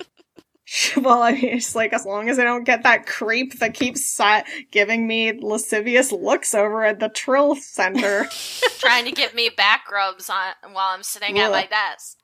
[0.96, 4.02] Well, I mean, it's like as long as I don't get that creep that keeps
[4.06, 8.28] si- giving me lascivious looks over at the Trill Center.
[8.78, 12.18] Trying to get me back rubs on while I'm sitting at my desk.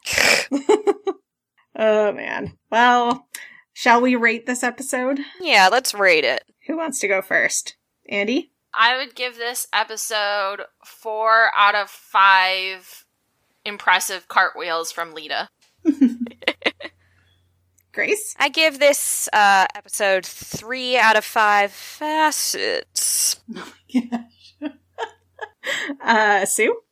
[1.77, 2.57] oh man.
[2.71, 3.27] Well,
[3.73, 5.19] shall we rate this episode?
[5.41, 6.45] Yeah, let's rate it.
[6.69, 7.77] Who wants to go first?
[8.13, 8.51] Andi?
[8.77, 13.05] I would give this episode four out of five
[13.65, 15.49] impressive cartwheels from Leeta.
[17.93, 18.35] Grace?
[18.39, 23.41] I give this uh, episode three out of five facets.
[26.01, 26.83] Uh, Sue?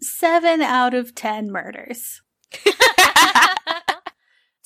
[0.00, 2.22] Seven out of ten murders.
[2.50, 2.70] it's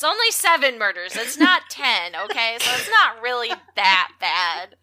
[0.04, 1.16] only seven murders.
[1.16, 2.56] It's not ten, okay?
[2.60, 4.76] So it's not really that bad.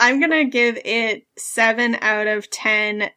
[0.00, 3.10] I'm gonna give it seven out of ten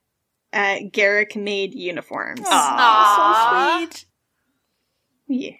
[0.52, 2.42] uh, Garak made uniforms.
[2.46, 3.86] Aw.
[3.88, 4.06] so sweet.
[5.28, 5.58] Yeah.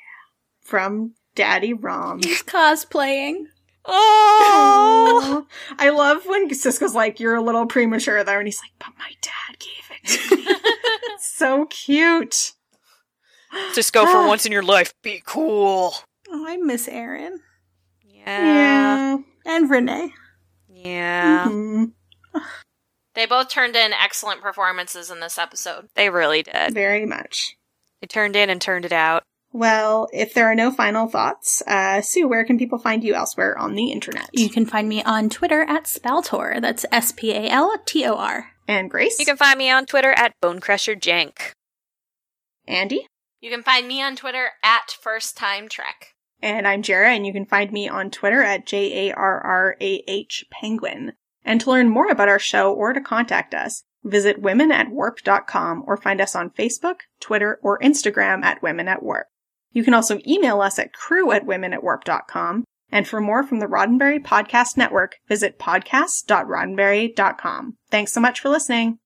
[0.62, 2.22] From Daddy Rom.
[2.22, 3.46] He's cosplaying.
[3.86, 5.46] Oh,
[5.78, 9.12] I love when Sisko's like, You're a little premature there, and he's like, But my
[9.22, 10.56] dad gave it to me.
[11.20, 12.54] so cute.
[13.74, 15.94] Sisko, for once in your life, be cool.
[16.30, 17.40] Oh, I miss Aron
[18.04, 19.18] Yeah, Yeah.
[19.46, 20.14] and Rene.
[20.84, 21.94] Yeah, Mhm.
[23.16, 25.90] They both turned in excellent performances in this episode.
[25.96, 26.74] they really did.
[26.74, 27.56] Very much.
[28.02, 29.24] They turned in and turned it out.
[29.52, 33.56] Well, if there are no final thoughts, uh, Sue, where can people find you elsewhere
[33.56, 34.30] on the internet?
[34.34, 36.60] You can find me on Twitter at Spaltor.
[36.60, 38.48] That's S P A L T O R.
[38.68, 39.20] And Grace?
[39.20, 41.52] You can find me on Twitter at BoneCrusherJank.
[42.68, 43.06] Andi?
[43.42, 46.12] You can find me on Twitter at First Time Trek.
[46.44, 49.78] And I'm Jarrah, and you can find me on Twitter at J A R R
[49.80, 51.14] A H Penguin.
[51.46, 56.20] And to learn more about our show or to contact us, visit womenatwarp.com or find
[56.20, 59.28] us on Facebook, Twitter, or Instagram at Women at Warp.
[59.72, 62.66] You can also email us at crew at womenatwarp.com.
[62.91, 67.78] And for more from the Roddenberry Podcast Network, visit podcast.roddenberry.com.
[67.89, 69.00] Thanks so much for listening.